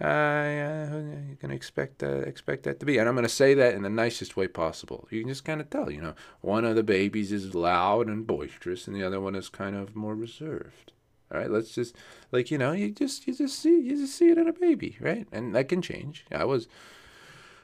uh, 0.01 1.03
you 1.29 1.37
can 1.37 1.51
expect 1.51 2.03
uh, 2.03 2.21
expect 2.21 2.65
that 2.65 2.81
to 2.81 2.87
be. 2.87 2.99
And 2.99 3.09
I'm 3.09 3.15
going 3.15 3.25
to 3.25 3.29
say 3.29 3.55
that 3.55 3.75
in 3.75 3.83
the 3.83 3.91
nicest 3.91 4.37
way 4.37 4.49
possible. 4.49 5.07
You 5.11 5.21
can 5.21 5.29
just 5.29 5.45
kind 5.45 5.61
of 5.61 5.71
tell, 5.71 5.91
you 5.91 6.01
know, 6.01 6.15
one 6.41 6.65
of 6.65 6.75
the 6.75 6.83
babies 6.83 7.33
is 7.33 7.55
loud 7.55 8.09
and 8.09 8.27
boisterous, 8.27 8.87
and 8.87 8.97
the 8.97 9.05
other 9.05 9.21
one 9.21 9.35
is 9.35 9.49
kind 9.49 9.77
of 9.77 9.95
more 9.95 10.15
reserved. 10.15 10.93
All 11.33 11.39
right, 11.39 11.51
let's 11.51 11.75
just 11.75 11.97
like 12.33 12.51
you 12.51 12.59
know, 12.59 12.73
you 12.73 12.91
just 12.91 13.27
you 13.27 13.35
just 13.35 13.59
see 13.59 13.81
you 13.81 13.97
just 13.97 14.17
see 14.17 14.31
it 14.31 14.39
in 14.39 14.49
a 14.49 14.53
baby, 14.53 14.97
right? 15.01 15.27
And 15.33 15.55
that 15.55 15.69
can 15.69 15.83
change. 15.83 16.25
I 16.31 16.45
was, 16.45 16.69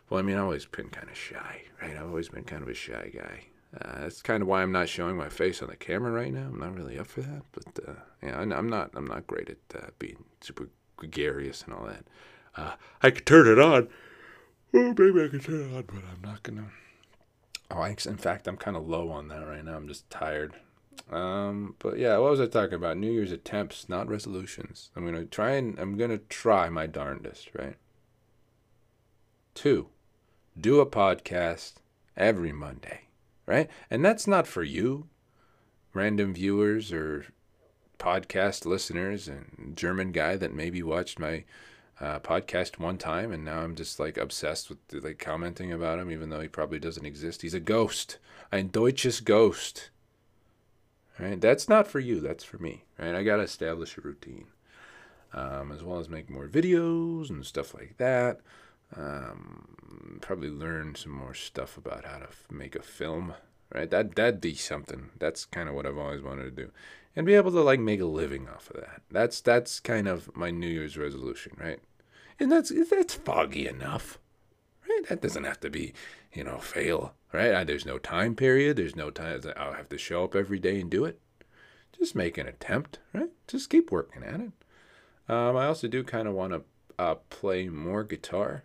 well, 0.08 0.20
I 0.20 0.22
mean, 0.22 0.36
I've 0.36 0.44
always 0.44 0.66
been 0.66 0.88
kind 0.88 1.08
of 1.08 1.16
shy, 1.16 1.62
right? 1.80 1.96
I've 1.96 2.08
always 2.08 2.28
been 2.28 2.44
kind 2.44 2.62
of 2.62 2.68
a 2.68 2.74
shy 2.74 3.10
guy. 3.14 3.44
Uh, 3.78 4.00
that's 4.00 4.20
kind 4.20 4.42
of 4.42 4.48
why 4.48 4.62
I'm 4.62 4.72
not 4.72 4.88
showing 4.88 5.16
my 5.16 5.28
face 5.28 5.62
on 5.62 5.68
the 5.68 5.76
camera 5.76 6.10
right 6.10 6.32
now. 6.32 6.48
I'm 6.48 6.58
not 6.58 6.74
really 6.74 6.98
up 6.98 7.06
for 7.06 7.22
that, 7.22 7.42
but 7.52 7.88
uh, 7.88 7.92
yeah, 8.22 8.38
I'm 8.38 8.68
not 8.68 8.90
I'm 8.94 9.06
not 9.06 9.26
great 9.26 9.50
at 9.50 9.82
uh, 9.82 9.88
being 9.98 10.24
super 10.40 10.68
gregarious 10.96 11.62
and 11.62 11.74
all 11.74 11.86
that. 11.86 12.04
Uh, 12.56 12.72
I 13.02 13.10
could 13.10 13.26
turn 13.26 13.46
it 13.46 13.58
on. 13.58 13.88
Oh, 14.74 14.94
maybe 14.96 15.24
I 15.24 15.28
could 15.28 15.42
turn 15.42 15.70
it 15.70 15.76
on, 15.76 15.82
but 15.82 15.96
I'm 15.96 16.22
not 16.22 16.42
gonna. 16.42 16.66
Oh, 17.70 17.80
I, 17.80 17.90
in 17.90 18.16
fact, 18.16 18.48
I'm 18.48 18.56
kind 18.56 18.76
of 18.76 18.88
low 18.88 19.10
on 19.10 19.28
that 19.28 19.46
right 19.46 19.64
now. 19.64 19.76
I'm 19.76 19.86
just 19.86 20.08
tired. 20.10 20.54
Um, 21.10 21.74
but 21.78 21.98
yeah, 21.98 22.18
what 22.18 22.30
was 22.30 22.40
I 22.40 22.46
talking 22.46 22.74
about? 22.74 22.96
New 22.96 23.10
Year's 23.10 23.32
attempts, 23.32 23.88
not 23.88 24.08
resolutions. 24.08 24.90
I'm 24.94 25.04
gonna 25.04 25.24
try 25.24 25.52
and 25.52 25.78
I'm 25.78 25.96
gonna 25.96 26.18
try 26.18 26.68
my 26.68 26.86
darndest, 26.86 27.50
right? 27.54 27.76
Two, 29.54 29.88
do 30.58 30.80
a 30.80 30.86
podcast 30.86 31.74
every 32.16 32.52
Monday, 32.52 33.02
right? 33.46 33.68
And 33.90 34.04
that's 34.04 34.26
not 34.26 34.46
for 34.46 34.62
you, 34.62 35.08
random 35.92 36.34
viewers 36.34 36.92
or 36.92 37.26
podcast 37.98 38.64
listeners 38.64 39.28
and 39.28 39.72
German 39.74 40.12
guy 40.12 40.36
that 40.36 40.54
maybe 40.54 40.82
watched 40.82 41.18
my 41.18 41.44
uh, 42.00 42.18
podcast 42.20 42.78
one 42.78 42.96
time 42.96 43.30
and 43.30 43.44
now 43.44 43.60
I'm 43.60 43.74
just 43.74 44.00
like 44.00 44.16
obsessed 44.16 44.70
with 44.70 44.78
like 45.04 45.18
commenting 45.18 45.70
about 45.70 45.98
him 45.98 46.10
even 46.10 46.30
though 46.30 46.40
he 46.40 46.48
probably 46.48 46.78
doesn't 46.78 47.04
exist. 47.04 47.42
He's 47.42 47.52
a 47.52 47.60
ghost. 47.60 48.18
Ein 48.50 48.68
deutsches 48.68 49.20
Ghost. 49.20 49.90
Right? 51.20 51.40
That's 51.40 51.68
not 51.68 51.86
for 51.86 52.00
you. 52.00 52.20
That's 52.20 52.44
for 52.44 52.58
me. 52.58 52.84
Right? 52.98 53.14
I 53.14 53.22
gotta 53.22 53.42
establish 53.42 53.96
a 53.96 54.00
routine, 54.00 54.46
um, 55.32 55.72
as 55.72 55.82
well 55.82 55.98
as 55.98 56.08
make 56.08 56.30
more 56.30 56.48
videos 56.48 57.30
and 57.30 57.44
stuff 57.44 57.74
like 57.74 57.96
that. 57.98 58.40
Um, 58.96 60.18
probably 60.20 60.50
learn 60.50 60.94
some 60.94 61.12
more 61.12 61.34
stuff 61.34 61.76
about 61.76 62.04
how 62.04 62.18
to 62.18 62.24
f- 62.24 62.46
make 62.50 62.74
a 62.74 62.82
film. 62.82 63.34
Right? 63.72 63.90
That 63.90 64.14
that'd 64.14 64.40
be 64.40 64.54
something. 64.54 65.10
That's 65.18 65.44
kind 65.44 65.68
of 65.68 65.74
what 65.74 65.86
I've 65.86 65.98
always 65.98 66.22
wanted 66.22 66.44
to 66.44 66.62
do 66.64 66.70
and 67.16 67.26
be 67.26 67.34
able 67.34 67.50
to 67.52 67.60
like 67.60 67.80
make 67.80 68.00
a 68.00 68.06
living 68.06 68.48
off 68.48 68.70
of 68.70 68.80
that. 68.80 69.02
That's 69.10 69.40
that's 69.40 69.80
kind 69.80 70.08
of 70.08 70.34
my 70.36 70.50
New 70.50 70.68
Year's 70.68 70.96
resolution, 70.96 71.56
right? 71.60 71.80
And 72.38 72.50
that's 72.50 72.72
that's 72.90 73.14
foggy 73.14 73.66
enough, 73.66 74.18
right? 75.00 75.08
That 75.08 75.22
doesn't 75.22 75.44
have 75.44 75.60
to 75.60 75.70
be, 75.70 75.92
you 76.32 76.44
know, 76.44 76.58
fail, 76.58 77.14
right? 77.32 77.66
There's 77.66 77.86
no 77.86 77.98
time 77.98 78.34
period. 78.34 78.76
There's 78.76 78.96
no 78.96 79.10
time. 79.10 79.40
I'll 79.56 79.74
have 79.74 79.88
to 79.90 79.98
show 79.98 80.24
up 80.24 80.34
every 80.34 80.58
day 80.58 80.80
and 80.80 80.90
do 80.90 81.04
it. 81.04 81.20
Just 81.98 82.14
make 82.14 82.38
an 82.38 82.46
attempt, 82.46 82.98
right? 83.12 83.30
Just 83.46 83.70
keep 83.70 83.90
working 83.90 84.22
at 84.22 84.40
it. 84.40 84.52
Um, 85.28 85.56
I 85.56 85.66
also 85.66 85.86
do 85.86 86.02
kind 86.02 86.26
of 86.26 86.34
want 86.34 86.52
to 86.52 86.62
uh, 86.98 87.14
play 87.28 87.68
more 87.68 88.04
guitar, 88.04 88.64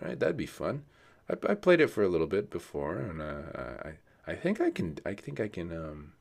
right? 0.00 0.18
That'd 0.18 0.36
be 0.36 0.46
fun. 0.46 0.84
I, 1.28 1.34
I 1.50 1.54
played 1.54 1.80
it 1.80 1.90
for 1.90 2.02
a 2.02 2.08
little 2.08 2.26
bit 2.26 2.50
before, 2.50 2.96
and 2.96 3.20
uh, 3.20 3.84
I 3.84 3.92
I 4.26 4.34
think 4.34 4.60
I 4.60 4.70
can 4.70 4.98
I 5.04 5.14
think 5.14 5.38
I 5.40 5.48
can 5.48 5.72
um, 5.72 6.12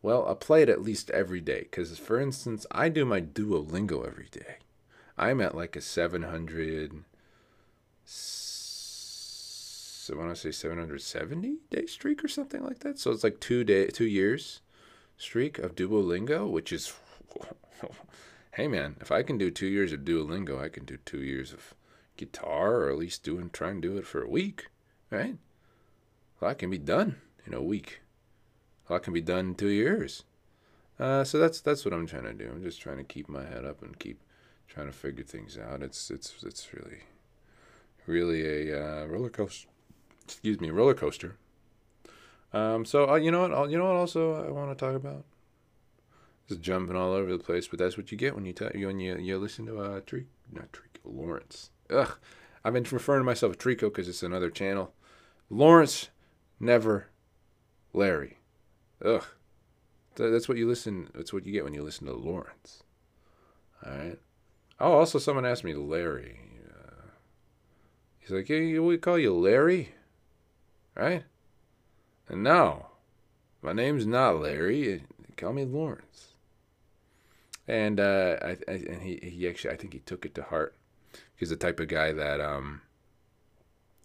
well, 0.00 0.28
I 0.28 0.34
play 0.34 0.62
it 0.62 0.68
at 0.68 0.82
least 0.82 1.10
every 1.10 1.40
day 1.40 1.60
because, 1.60 1.98
for 1.98 2.20
instance, 2.20 2.66
I 2.70 2.90
do 2.90 3.06
my 3.06 3.22
Duolingo 3.22 4.06
every 4.06 4.28
day. 4.30 4.56
I'm 5.16 5.40
at 5.40 5.54
like 5.54 5.76
a 5.76 5.80
700. 5.80 7.04
So 10.04 10.14
I 10.14 10.18
want 10.18 10.30
to 10.30 10.36
say 10.36 10.50
770 10.50 11.56
day 11.70 11.86
streak 11.86 12.22
or 12.24 12.28
something 12.28 12.62
like 12.62 12.80
that. 12.80 12.98
So 12.98 13.10
it's 13.10 13.24
like 13.24 13.40
two 13.40 13.64
day, 13.64 13.86
two 13.86 14.04
years 14.06 14.60
streak 15.16 15.58
of 15.58 15.74
Duolingo, 15.74 16.50
which 16.50 16.72
is, 16.72 16.92
hey 18.54 18.68
man, 18.68 18.96
if 19.00 19.10
I 19.12 19.22
can 19.22 19.38
do 19.38 19.50
two 19.50 19.66
years 19.66 19.92
of 19.92 20.00
Duolingo, 20.00 20.60
I 20.62 20.68
can 20.68 20.84
do 20.84 20.98
two 21.04 21.22
years 21.22 21.52
of 21.52 21.74
guitar, 22.16 22.76
or 22.76 22.90
at 22.90 22.98
least 22.98 23.22
doing 23.22 23.50
try 23.50 23.70
and 23.70 23.80
do 23.80 23.96
it 23.96 24.06
for 24.06 24.22
a 24.22 24.28
week, 24.28 24.66
right? 25.10 25.36
a 26.40 26.44
lot 26.44 26.58
can 26.58 26.70
be 26.70 26.78
done 26.78 27.16
in 27.46 27.54
a 27.54 27.62
week. 27.62 28.00
A 28.88 28.92
lot 28.92 29.02
can 29.02 29.12
be 29.12 29.20
done 29.20 29.48
in 29.48 29.54
two 29.54 29.68
years. 29.68 30.24
Uh, 30.98 31.24
so 31.24 31.38
that's 31.38 31.60
that's 31.60 31.84
what 31.84 31.94
I'm 31.94 32.06
trying 32.06 32.24
to 32.24 32.34
do. 32.34 32.50
I'm 32.50 32.62
just 32.62 32.80
trying 32.80 32.98
to 32.98 33.04
keep 33.04 33.28
my 33.28 33.44
head 33.44 33.64
up 33.64 33.82
and 33.82 33.98
keep 33.98 34.20
trying 34.74 34.86
to 34.86 34.92
figure 34.92 35.24
things 35.24 35.56
out. 35.56 35.82
It's 35.82 36.10
it's 36.10 36.34
it's 36.44 36.74
really 36.74 37.04
really 38.06 38.70
a 38.70 39.02
uh, 39.02 39.06
roller 39.06 39.30
coaster. 39.30 39.68
Excuse 40.24 40.60
me, 40.60 40.70
roller 40.70 40.94
coaster. 40.94 41.36
Um, 42.52 42.84
so 42.84 43.10
uh, 43.10 43.14
you 43.16 43.30
know 43.30 43.42
what? 43.42 43.52
I'll, 43.52 43.70
you 43.70 43.78
know 43.78 43.86
what? 43.86 43.96
Also, 43.96 44.46
I 44.46 44.50
want 44.50 44.76
to 44.76 44.84
talk 44.84 44.94
about 44.94 45.24
just 46.48 46.60
jumping 46.60 46.96
all 46.96 47.12
over 47.12 47.30
the 47.30 47.42
place, 47.42 47.68
but 47.68 47.78
that's 47.78 47.96
what 47.96 48.10
you 48.12 48.18
get 48.18 48.34
when 48.34 48.44
you 48.44 48.52
tell 48.52 48.70
you 48.74 48.88
when 48.88 49.00
you 49.00 49.16
you 49.16 49.38
listen 49.38 49.66
to 49.66 49.80
uh 49.80 50.00
Trico, 50.00 50.26
not 50.52 50.72
Trico 50.72 51.04
Lawrence. 51.04 51.70
Ugh, 51.90 52.18
I've 52.64 52.72
been 52.72 52.86
referring 52.90 53.20
to 53.20 53.24
myself 53.24 53.52
as 53.52 53.58
Trico 53.58 53.82
because 53.82 54.08
it's 54.08 54.22
another 54.22 54.50
channel. 54.50 54.92
Lawrence, 55.50 56.08
never 56.58 57.08
Larry. 57.92 58.38
Ugh, 59.04 59.24
that's 60.16 60.48
what 60.48 60.58
you 60.58 60.66
listen. 60.66 61.10
That's 61.14 61.32
what 61.32 61.46
you 61.46 61.52
get 61.52 61.64
when 61.64 61.74
you 61.74 61.82
listen 61.82 62.06
to 62.06 62.14
Lawrence. 62.14 62.82
All 63.84 63.92
right. 63.92 64.18
Oh, 64.80 64.92
also 64.92 65.18
someone 65.18 65.46
asked 65.46 65.64
me 65.64 65.74
Larry. 65.74 66.40
Uh, 66.68 67.10
he's 68.18 68.30
like, 68.30 68.48
"Hey, 68.48 68.78
we 68.78 68.98
call 68.98 69.18
you 69.18 69.34
Larry, 69.34 69.94
right?" 70.94 71.24
And 72.28 72.42
no, 72.42 72.86
my 73.62 73.72
name's 73.72 74.06
not 74.06 74.40
Larry. 74.40 75.04
Call 75.36 75.52
me 75.52 75.64
Lawrence. 75.64 76.34
And 77.66 77.98
uh, 77.98 78.36
I, 78.42 78.56
I, 78.68 78.72
and 78.72 79.02
he, 79.02 79.16
he 79.22 79.48
actually 79.48 79.72
I 79.72 79.76
think 79.76 79.92
he 79.92 80.00
took 80.00 80.26
it 80.26 80.34
to 80.34 80.42
heart. 80.42 80.74
He's 81.36 81.50
the 81.50 81.56
type 81.56 81.80
of 81.80 81.88
guy 81.88 82.12
that 82.12 82.40
um, 82.40 82.82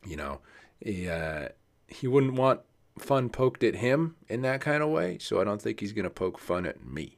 you 0.06 0.16
know, 0.16 0.40
he 0.80 1.10
uh, 1.10 1.50
he 1.88 2.08
wouldn't 2.08 2.34
want 2.34 2.62
fun 2.98 3.30
poked 3.30 3.64
at 3.64 3.76
him 3.76 4.16
in 4.28 4.42
that 4.44 4.62
kind 4.62 4.84
of 4.84 4.90
way. 4.90 5.18
So 5.20 5.42
I 5.42 5.44
don't 5.44 5.62
think 5.62 5.80
he's 5.80 5.94
gonna 5.94 6.10
poke 6.10 6.40
fun 6.40 6.66
at 6.66 6.86
me 6.86 7.18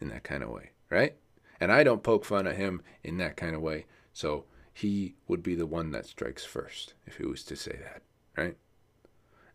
in 0.00 0.08
that 0.08 0.24
kind 0.24 0.42
of 0.42 0.50
way, 0.50 0.70
right? 0.90 1.16
And 1.60 1.72
I 1.72 1.84
don't 1.84 2.02
poke 2.02 2.24
fun 2.24 2.46
at 2.46 2.56
him 2.56 2.82
in 3.02 3.18
that 3.18 3.36
kind 3.36 3.54
of 3.54 3.62
way. 3.62 3.86
So 4.12 4.44
he 4.72 5.14
would 5.28 5.42
be 5.42 5.54
the 5.54 5.66
one 5.66 5.92
that 5.92 6.06
strikes 6.06 6.44
first 6.44 6.94
if 7.06 7.16
he 7.16 7.24
was 7.24 7.44
to 7.44 7.56
say 7.56 7.78
that, 7.82 8.02
right? 8.36 8.56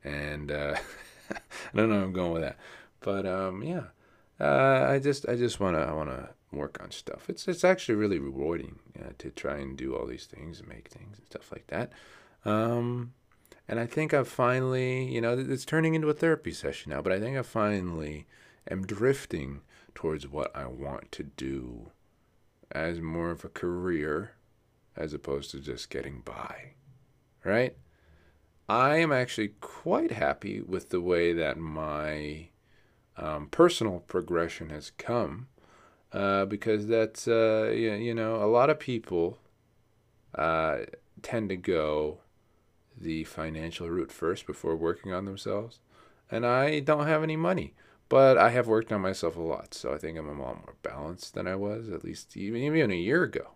And 0.03 0.51
uh, 0.51 0.75
I 1.31 1.77
don't 1.77 1.89
know 1.89 2.01
I'm 2.01 2.13
going 2.13 2.31
with 2.31 2.41
that, 2.41 2.57
but 3.01 3.25
um, 3.25 3.61
yeah, 3.61 3.87
uh, 4.39 4.87
I 4.89 4.99
just 4.99 5.27
I 5.27 5.35
just 5.35 5.59
wanna 5.59 5.79
I 5.79 5.91
wanna 5.91 6.29
work 6.53 6.79
on 6.81 6.91
stuff. 6.91 7.29
It's 7.29 7.47
it's 7.47 7.65
actually 7.65 7.95
really 7.95 8.17
rewarding 8.17 8.79
uh, 8.97 9.09
to 9.17 9.29
try 9.29 9.57
and 9.57 9.77
do 9.77 9.95
all 9.95 10.07
these 10.07 10.25
things 10.25 10.59
and 10.59 10.69
make 10.69 10.87
things 10.87 11.17
and 11.17 11.27
stuff 11.27 11.51
like 11.51 11.67
that. 11.67 11.91
Um, 12.45 13.13
and 13.67 13.79
I 13.79 13.85
think 13.85 14.13
I've 14.13 14.27
finally, 14.27 15.13
you 15.13 15.21
know, 15.21 15.37
it's 15.37 15.65
turning 15.65 15.93
into 15.95 16.09
a 16.09 16.13
therapy 16.13 16.51
session 16.53 16.91
now, 16.91 17.01
but 17.01 17.11
I 17.11 17.19
think 17.19 17.37
I 17.37 17.43
finally 17.43 18.25
am 18.69 18.85
drifting 18.85 19.61
towards 19.99 20.25
what 20.25 20.49
I 20.55 20.65
want 20.65 21.11
to 21.11 21.23
do 21.23 21.91
as 22.71 23.01
more 23.01 23.31
of 23.31 23.43
a 23.43 23.49
career 23.49 24.31
as 24.95 25.13
opposed 25.13 25.51
to 25.51 25.59
just 25.59 25.89
getting 25.89 26.21
by. 26.21 26.75
Right? 27.43 27.75
I 28.69 28.95
am 28.99 29.11
actually 29.11 29.49
quite 29.59 30.11
happy 30.11 30.61
with 30.61 30.87
the 30.87 31.01
way 31.01 31.33
that 31.33 31.57
my 31.57 32.47
um, 33.17 33.47
personal 33.47 33.99
progression 34.07 34.69
has 34.69 34.89
come 34.97 35.47
uh, 36.13 36.45
because 36.45 36.87
that's, 36.87 37.27
uh, 37.27 37.69
you, 37.75 37.91
you 37.91 38.15
know, 38.15 38.41
a 38.41 38.47
lot 38.47 38.69
of 38.69 38.79
people 38.79 39.37
uh, 40.33 40.77
tend 41.21 41.49
to 41.49 41.57
go 41.57 42.19
the 42.97 43.25
financial 43.25 43.89
route 43.89 44.13
first 44.13 44.47
before 44.47 44.77
working 44.77 45.11
on 45.11 45.25
themselves. 45.25 45.79
And 46.31 46.45
I 46.45 46.79
don't 46.79 47.05
have 47.07 47.21
any 47.21 47.35
money, 47.35 47.73
but 48.09 48.37
I 48.37 48.49
have 48.49 48.67
worked 48.67 48.91
on 48.91 49.01
myself 49.01 49.37
a 49.37 49.41
lot. 49.41 49.73
So 49.73 49.93
I 49.93 49.97
think 49.97 50.17
I'm 50.17 50.27
a 50.27 50.31
lot 50.31 50.57
more 50.65 50.75
balanced 50.83 51.35
than 51.35 51.47
I 51.47 51.55
was, 51.55 51.89
at 51.89 52.03
least 52.03 52.35
even, 52.35 52.61
even 52.61 52.91
a 52.91 52.95
year 52.95 53.23
ago. 53.23 53.51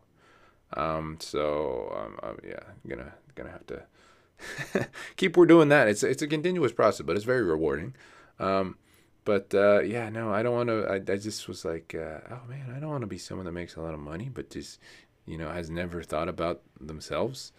Um, 0.75 1.17
so 1.19 1.93
um, 1.95 2.19
I'm, 2.23 2.37
yeah, 2.47 2.59
I'm 2.67 2.89
gonna 2.89 3.13
gonna 3.35 3.51
have 3.51 3.67
to 3.67 4.89
keep 5.15 5.37
we're 5.37 5.45
doing 5.45 5.69
that. 5.69 5.87
It's 5.87 6.03
it's 6.03 6.21
a 6.21 6.27
continuous 6.27 6.71
process, 6.71 7.05
but 7.05 7.15
it's 7.15 7.25
very 7.25 7.43
rewarding. 7.43 7.95
Um, 8.39 8.77
but 9.25 9.53
uh, 9.53 9.81
yeah, 9.81 10.09
no, 10.09 10.33
I 10.33 10.43
don't 10.43 10.55
want 10.55 10.69
to. 10.69 10.85
I, 10.87 10.95
I 10.95 11.17
just 11.17 11.47
was 11.47 11.63
like, 11.63 11.95
uh, 11.95 12.19
oh 12.31 12.41
man, 12.49 12.73
I 12.75 12.79
don't 12.79 12.89
want 12.89 13.01
to 13.01 13.07
be 13.07 13.17
someone 13.17 13.45
that 13.45 13.51
makes 13.51 13.75
a 13.75 13.81
lot 13.81 13.93
of 13.93 13.99
money, 13.99 14.29
but 14.33 14.49
just 14.49 14.79
you 15.25 15.37
know 15.37 15.49
has 15.49 15.69
never 15.69 16.03
thought 16.03 16.27
about 16.27 16.61
themselves 16.79 17.53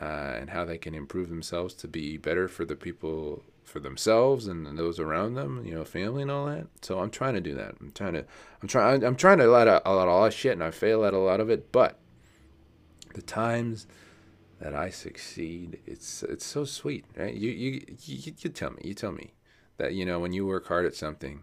uh, 0.00 0.34
and 0.38 0.50
how 0.50 0.64
they 0.64 0.78
can 0.78 0.94
improve 0.94 1.28
themselves 1.28 1.74
to 1.74 1.88
be 1.88 2.16
better 2.16 2.48
for 2.48 2.64
the 2.64 2.76
people 2.76 3.42
for 3.66 3.80
themselves 3.80 4.46
and 4.46 4.78
those 4.78 4.98
around 4.98 5.34
them, 5.34 5.62
you 5.64 5.74
know, 5.74 5.84
family 5.84 6.22
and 6.22 6.30
all 6.30 6.46
that. 6.46 6.66
So 6.80 7.00
I'm 7.00 7.10
trying 7.10 7.34
to 7.34 7.40
do 7.40 7.54
that. 7.54 7.74
I'm 7.80 7.92
trying 7.92 8.14
to, 8.14 8.24
I'm 8.62 8.68
trying, 8.68 9.04
I'm 9.04 9.16
trying 9.16 9.38
to 9.38 9.46
let 9.46 9.68
out 9.68 9.82
a 9.84 9.92
lot, 9.92 9.94
a 9.94 9.96
lot 9.96 10.08
of 10.08 10.14
all 10.14 10.30
shit, 10.30 10.52
and 10.52 10.64
I 10.64 10.70
fail 10.70 11.04
at 11.04 11.12
a 11.12 11.18
lot 11.18 11.40
of 11.40 11.50
it. 11.50 11.72
But 11.72 11.98
the 13.14 13.22
times 13.22 13.86
that 14.60 14.74
I 14.74 14.90
succeed, 14.90 15.80
it's 15.84 16.22
it's 16.22 16.46
so 16.46 16.64
sweet, 16.64 17.04
right? 17.16 17.34
You 17.34 17.50
you 17.50 17.84
you, 18.02 18.32
you 18.38 18.50
tell 18.50 18.70
me, 18.70 18.78
you 18.82 18.94
tell 18.94 19.12
me 19.12 19.34
that 19.76 19.94
you 19.94 20.06
know 20.06 20.20
when 20.20 20.32
you 20.32 20.46
work 20.46 20.68
hard 20.68 20.86
at 20.86 20.94
something, 20.94 21.42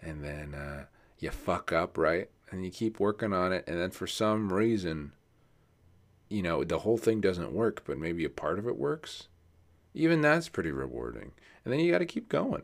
and 0.00 0.22
then 0.22 0.54
uh, 0.54 0.84
you 1.18 1.30
fuck 1.30 1.72
up, 1.72 1.98
right? 1.98 2.28
And 2.50 2.64
you 2.64 2.70
keep 2.70 3.00
working 3.00 3.32
on 3.32 3.52
it, 3.52 3.64
and 3.66 3.80
then 3.80 3.90
for 3.90 4.06
some 4.06 4.52
reason 4.52 5.12
you 6.28 6.42
know, 6.42 6.64
the 6.64 6.80
whole 6.80 6.98
thing 6.98 7.20
doesn't 7.20 7.52
work, 7.52 7.82
but 7.86 7.98
maybe 7.98 8.24
a 8.24 8.30
part 8.30 8.58
of 8.58 8.66
it 8.66 8.76
works, 8.76 9.28
even 9.94 10.20
that's 10.20 10.48
pretty 10.48 10.70
rewarding. 10.70 11.32
And 11.64 11.72
then 11.72 11.80
you 11.80 11.90
got 11.90 11.98
to 11.98 12.06
keep 12.06 12.28
going. 12.28 12.62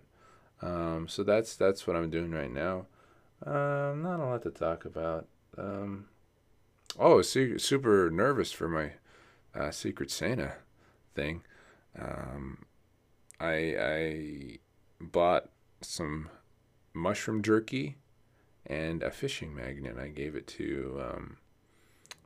Um, 0.63 1.09
so 1.09 1.23
that's 1.23 1.57
that's 1.57 1.87
what 1.87 1.97
I'm 1.97 2.11
doing 2.11 2.33
right 2.33 2.53
now. 2.53 2.87
Uh, 3.45 3.95
not 3.97 4.21
a 4.21 4.27
lot 4.27 4.43
to 4.43 4.51
talk 4.51 4.85
about. 4.85 5.27
Um, 5.57 6.07
oh, 6.99 7.23
su- 7.23 7.59
super 7.59 8.11
nervous 8.11 8.53
for 8.53 8.69
my 8.69 8.93
uh, 9.55 9.71
Secret 9.71 10.11
Santa 10.11 10.55
thing. 11.15 11.43
Um, 11.99 12.67
I 13.41 13.75
I 13.79 14.59
bought 15.01 15.49
some 15.81 16.29
mushroom 16.93 17.43
jerky 17.43 17.97
and 18.67 19.03
a 19.03 19.11
fishing 19.11 19.55
magnet. 19.55 19.97
I 19.99 20.09
gave 20.09 20.35
it 20.35 20.47
to 20.49 21.01
um, 21.03 21.37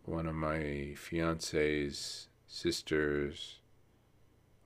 one 0.04 0.26
of 0.26 0.34
my 0.34 0.94
fiance's 0.96 2.28
sisters. 2.46 3.60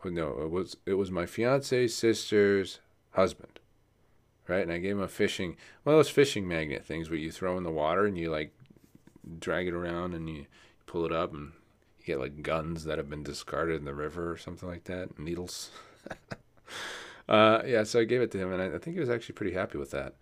Oh, 0.05 0.09
no, 0.09 0.43
it 0.43 0.51
was 0.51 0.77
it 0.87 0.95
was 0.95 1.11
my 1.11 1.27
fiance's 1.27 1.95
sister's 1.95 2.81
husband, 3.11 3.59
right? 4.47 4.63
And 4.63 4.73
I 4.73 4.79
gave 4.79 4.93
him 4.93 5.03
a 5.03 5.09
fishing 5.09 5.57
one 5.83 5.95
of 5.95 5.99
those 5.99 6.11
fishing 6.11 6.47
magnet 6.47 6.85
things 6.85 7.11
where 7.11 7.19
you 7.19 7.33
throw 7.33 7.57
in 7.57 7.65
the 7.65 7.71
water 7.71 8.07
and 8.07 8.17
you 8.17 8.31
like 8.31 8.53
drag 9.39 9.67
it 9.67 9.75
around 9.75 10.15
and 10.15 10.29
you 10.29 10.47
pull 10.87 11.05
it 11.05 11.13
up 11.13 11.33
and 11.33 11.53
you 11.99 12.07
get 12.07 12.21
like 12.21 12.43
guns 12.43 12.85
that 12.85 12.99
have 12.99 13.11
been 13.11 13.23
discarded 13.23 13.77
in 13.77 13.85
the 13.85 13.95
river 13.95 14.31
or 14.31 14.37
something 14.37 14.69
like 14.69 14.85
that, 14.85 15.19
needles. 15.19 15.71
uh, 17.29 17.63
yeah, 17.67 17.83
so 17.83 18.01
I 18.01 18.05
gave 18.05 18.23
it 18.23 18.31
to 18.33 18.39
him, 18.39 18.53
and 18.53 18.63
I, 18.63 18.77
I, 18.77 18.79
think 18.79 18.95
he 18.95 19.01
was 19.01 19.11
actually 19.11 19.35
pretty 19.35 19.55
happy 19.55 19.79
with 19.79 19.91
that. 19.91 20.15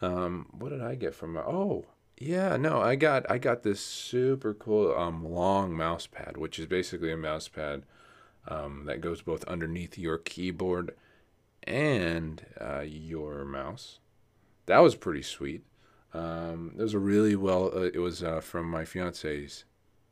Um, 0.00 0.46
what 0.52 0.70
did 0.70 0.80
I 0.80 0.94
get 0.94 1.14
from? 1.14 1.36
Oh, 1.36 1.84
yeah, 2.16 2.56
no, 2.56 2.80
I 2.80 2.94
got 2.94 3.28
I 3.30 3.38
got 3.38 3.64
this 3.64 3.80
super 3.80 4.54
cool 4.54 4.94
um 4.96 5.24
long 5.24 5.76
mouse 5.76 6.06
pad, 6.06 6.36
which 6.36 6.58
is 6.58 6.66
basically 6.66 7.10
a 7.10 7.16
mouse 7.16 7.48
pad 7.48 7.82
um, 8.48 8.84
that 8.86 9.00
goes 9.00 9.22
both 9.22 9.44
underneath 9.44 9.98
your 9.98 10.18
keyboard 10.18 10.94
and 11.64 12.44
uh, 12.60 12.80
your 12.80 13.44
mouse. 13.44 13.98
That 14.66 14.78
was 14.78 14.94
pretty 14.94 15.22
sweet. 15.22 15.62
Um, 16.12 16.74
it 16.78 16.82
was 16.82 16.94
a 16.94 16.98
really 16.98 17.36
well. 17.36 17.70
Uh, 17.74 17.90
it 17.92 17.98
was 17.98 18.22
uh, 18.22 18.40
from 18.40 18.70
my 18.70 18.84
fiance's 18.84 19.64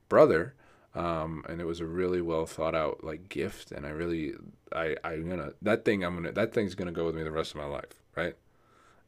brother, 0.08 0.54
um, 0.94 1.44
and 1.48 1.60
it 1.60 1.64
was 1.64 1.80
a 1.80 1.86
really 1.86 2.20
well 2.20 2.46
thought 2.46 2.74
out 2.74 3.04
like 3.04 3.28
gift. 3.28 3.70
And 3.72 3.86
I 3.86 3.90
really, 3.90 4.34
I, 4.74 4.96
I'm 5.04 5.28
gonna 5.28 5.52
that 5.62 5.84
thing. 5.84 6.04
I'm 6.04 6.14
gonna 6.16 6.32
that 6.32 6.52
thing's 6.52 6.74
gonna 6.74 6.92
go 6.92 7.06
with 7.06 7.14
me 7.14 7.22
the 7.22 7.30
rest 7.30 7.52
of 7.52 7.58
my 7.58 7.66
life, 7.66 8.02
right? 8.16 8.34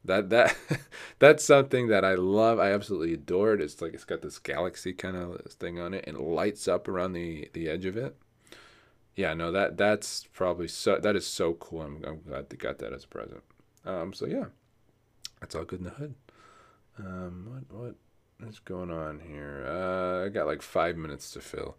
that 0.05 0.29
that 0.29 0.55
that's 1.19 1.43
something 1.43 1.87
that 1.87 2.05
I 2.05 2.15
love. 2.15 2.59
I 2.59 2.71
absolutely 2.71 3.13
adore 3.13 3.53
it. 3.53 3.61
It's 3.61 3.81
like 3.81 3.93
it's 3.93 4.05
got 4.05 4.21
this 4.21 4.39
galaxy 4.39 4.93
kind 4.93 5.17
of 5.17 5.41
thing 5.53 5.79
on 5.79 5.93
it, 5.93 6.05
and 6.07 6.17
it 6.17 6.21
lights 6.23 6.67
up 6.67 6.87
around 6.87 7.13
the 7.13 7.49
the 7.53 7.69
edge 7.69 7.85
of 7.85 7.97
it. 7.97 8.15
Yeah, 9.15 9.33
no, 9.33 9.51
that 9.51 9.77
that's 9.77 10.25
probably 10.33 10.67
so. 10.67 10.99
That 10.99 11.15
is 11.15 11.25
so 11.25 11.53
cool. 11.53 11.81
I'm, 11.81 12.03
I'm 12.05 12.21
glad 12.21 12.49
they 12.49 12.57
got 12.57 12.79
that 12.79 12.93
as 12.93 13.05
a 13.05 13.07
present. 13.07 13.43
Um, 13.85 14.13
so 14.13 14.25
yeah, 14.25 14.45
that's 15.39 15.55
all 15.55 15.63
good 15.63 15.79
in 15.79 15.85
the 15.85 15.91
hood. 15.91 16.15
Um, 16.97 17.65
what 17.69 17.95
what 18.39 18.49
is 18.49 18.59
going 18.59 18.91
on 18.91 19.21
here? 19.21 19.65
Uh, 19.67 20.25
I 20.25 20.29
got 20.29 20.47
like 20.47 20.61
five 20.61 20.97
minutes 20.97 21.31
to 21.31 21.41
fill. 21.41 21.77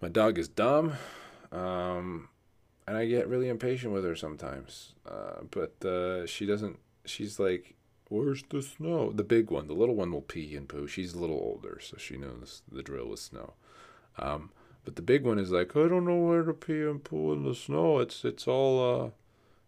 My 0.00 0.08
dog 0.08 0.38
is 0.38 0.48
dumb. 0.48 0.94
Um, 1.52 2.28
and 2.86 2.96
I 2.96 3.06
get 3.06 3.28
really 3.28 3.48
impatient 3.48 3.92
with 3.92 4.04
her 4.04 4.16
sometimes. 4.16 4.94
Uh, 5.08 5.42
but 5.50 5.84
uh, 5.84 6.26
she 6.26 6.44
doesn't 6.46 6.78
she's 7.04 7.38
like, 7.38 7.74
Where's 8.08 8.42
the 8.48 8.62
snow? 8.62 9.12
The 9.12 9.22
big 9.22 9.52
one. 9.52 9.68
The 9.68 9.74
little 9.74 9.94
one 9.94 10.10
will 10.10 10.22
pee 10.22 10.56
and 10.56 10.68
poo. 10.68 10.88
She's 10.88 11.14
a 11.14 11.18
little 11.20 11.36
older, 11.36 11.78
so 11.80 11.96
she 11.96 12.16
knows 12.16 12.62
the 12.70 12.82
drill 12.82 13.08
with 13.08 13.20
snow. 13.20 13.52
Um, 14.18 14.50
But 14.84 14.96
the 14.96 15.02
big 15.02 15.24
one 15.24 15.38
is 15.38 15.50
like, 15.50 15.76
I 15.76 15.88
don't 15.88 16.06
know 16.06 16.16
where 16.16 16.42
to 16.42 16.54
pee 16.54 16.82
and 16.82 17.02
poo 17.02 17.32
in 17.32 17.44
the 17.44 17.54
snow. 17.54 17.98
It's 17.98 18.24
it's 18.24 18.48
all 18.48 19.04
uh 19.06 19.10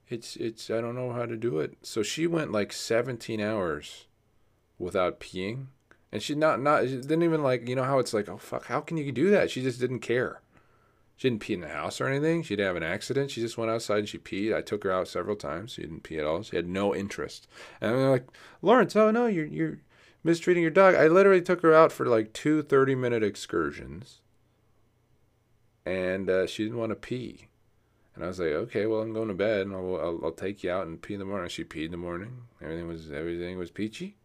it's 0.09 0.37
it's 0.37 0.71
I 0.71 0.81
don't 0.81 0.95
know 0.95 1.13
how 1.13 1.27
to 1.27 1.37
do 1.37 1.59
it. 1.59 1.77
So 1.83 2.03
she 2.03 2.27
went 2.27 2.53
like 2.53 2.73
17 2.73 3.41
hours 3.41 4.07
without 4.79 5.21
peeing. 5.21 5.67
And 6.11 6.23
she 6.23 6.35
not 6.35 6.61
not 6.61 6.85
she 6.85 6.97
didn't 6.97 7.23
even 7.23 7.43
like 7.43 7.69
you 7.69 7.75
know 7.75 7.85
how 7.85 7.99
it's 7.99 8.15
like, 8.15 8.29
oh 8.29 8.39
fuck, 8.39 8.67
how 8.67 8.81
can 8.81 8.97
you 8.97 9.13
do 9.13 9.31
that? 9.31 9.51
She 9.51 9.63
just 9.63 9.81
didn't 9.81 10.01
care. 10.01 10.41
She 11.17 11.29
didn't 11.29 11.43
pee 11.43 11.55
in 11.55 11.61
the 11.61 11.69
house 11.69 12.01
or 12.01 12.09
anything. 12.09 12.43
She 12.43 12.57
didn't 12.57 12.69
have 12.69 12.77
an 12.77 12.83
accident. 12.83 13.31
She 13.31 13.41
just 13.41 13.57
went 13.57 13.71
outside 13.71 14.01
and 14.01 14.09
she 14.09 14.19
peed. 14.19 14.55
I 14.55 14.61
took 14.61 14.83
her 14.83 14.91
out 14.91 15.09
several 15.09 15.37
times. 15.37 15.73
She 15.73 15.83
didn't 15.83 16.03
pee 16.03 16.19
at 16.19 16.27
all. 16.27 16.43
She 16.43 16.57
had 16.57 16.69
no 16.69 16.95
interest. 16.95 17.47
And 17.81 17.95
I'm 17.95 18.11
like, 18.11 18.27
Lawrence, 18.61 18.97
oh 18.97 19.11
no, 19.11 19.27
you're 19.27 19.47
you're 19.47 19.79
mistreating 20.25 20.63
your 20.63 20.71
dog. 20.71 20.95
I 20.95 21.07
literally 21.07 21.43
took 21.43 21.63
her 21.63 21.75
out 21.75 21.93
for 21.93 22.07
like 22.07 22.33
two 22.33 22.63
30 22.63 22.95
minute 22.95 23.23
excursions. 23.23 24.21
And 25.85 26.31
uh, 26.31 26.47
she 26.47 26.65
didn't 26.65 26.79
want 26.79 26.91
to 26.91 26.97
pee. 26.97 27.49
And 28.15 28.25
I 28.25 28.29
was 28.29 28.39
like, 28.39 28.51
okay, 28.51 28.87
well, 28.87 29.01
I'm 29.01 29.13
going 29.15 29.29
to 29.29 29.35
bed, 29.35 29.67
and 29.67 29.75
I'll, 29.75 29.97
I'll, 29.97 30.21
I'll 30.25 30.33
take 30.33 30.63
you 30.63 30.71
out 30.71 30.87
and 30.87 31.01
pee 31.01 31.15
in 31.15 31.21
the 31.21 31.27
morning. 31.27 31.49
She 31.49 31.65
peed 31.65 31.87
in 31.87 31.91
the 31.93 31.97
morning. 31.97 32.43
Everything 32.61 32.87
was 32.87 33.11
everything 33.11 33.59
was 33.59 33.71
peachy. 33.71 34.17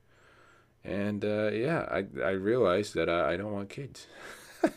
And 0.84 1.24
uh, 1.24 1.52
yeah, 1.52 1.88
I 1.90 2.06
I 2.22 2.32
realized 2.32 2.94
that 2.96 3.10
I, 3.10 3.34
I 3.34 3.38
don't 3.38 3.54
want 3.54 3.70
kids. 3.70 4.08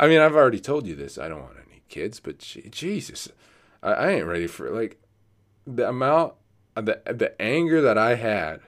I 0.00 0.08
mean, 0.08 0.20
I've 0.20 0.34
already 0.34 0.60
told 0.60 0.86
you 0.86 0.94
this. 0.94 1.18
I 1.18 1.28
don't 1.28 1.42
want 1.42 1.56
any 1.68 1.82
kids, 1.88 2.20
but 2.20 2.38
Jesus, 2.38 3.28
I, 3.82 3.92
I 3.92 4.10
ain't 4.10 4.26
ready 4.26 4.46
for 4.46 4.70
like 4.70 5.00
the 5.66 5.88
amount, 5.88 6.34
the 6.74 7.00
the 7.04 7.40
anger 7.40 7.80
that 7.82 7.98
I 7.98 8.14
had, 8.14 8.60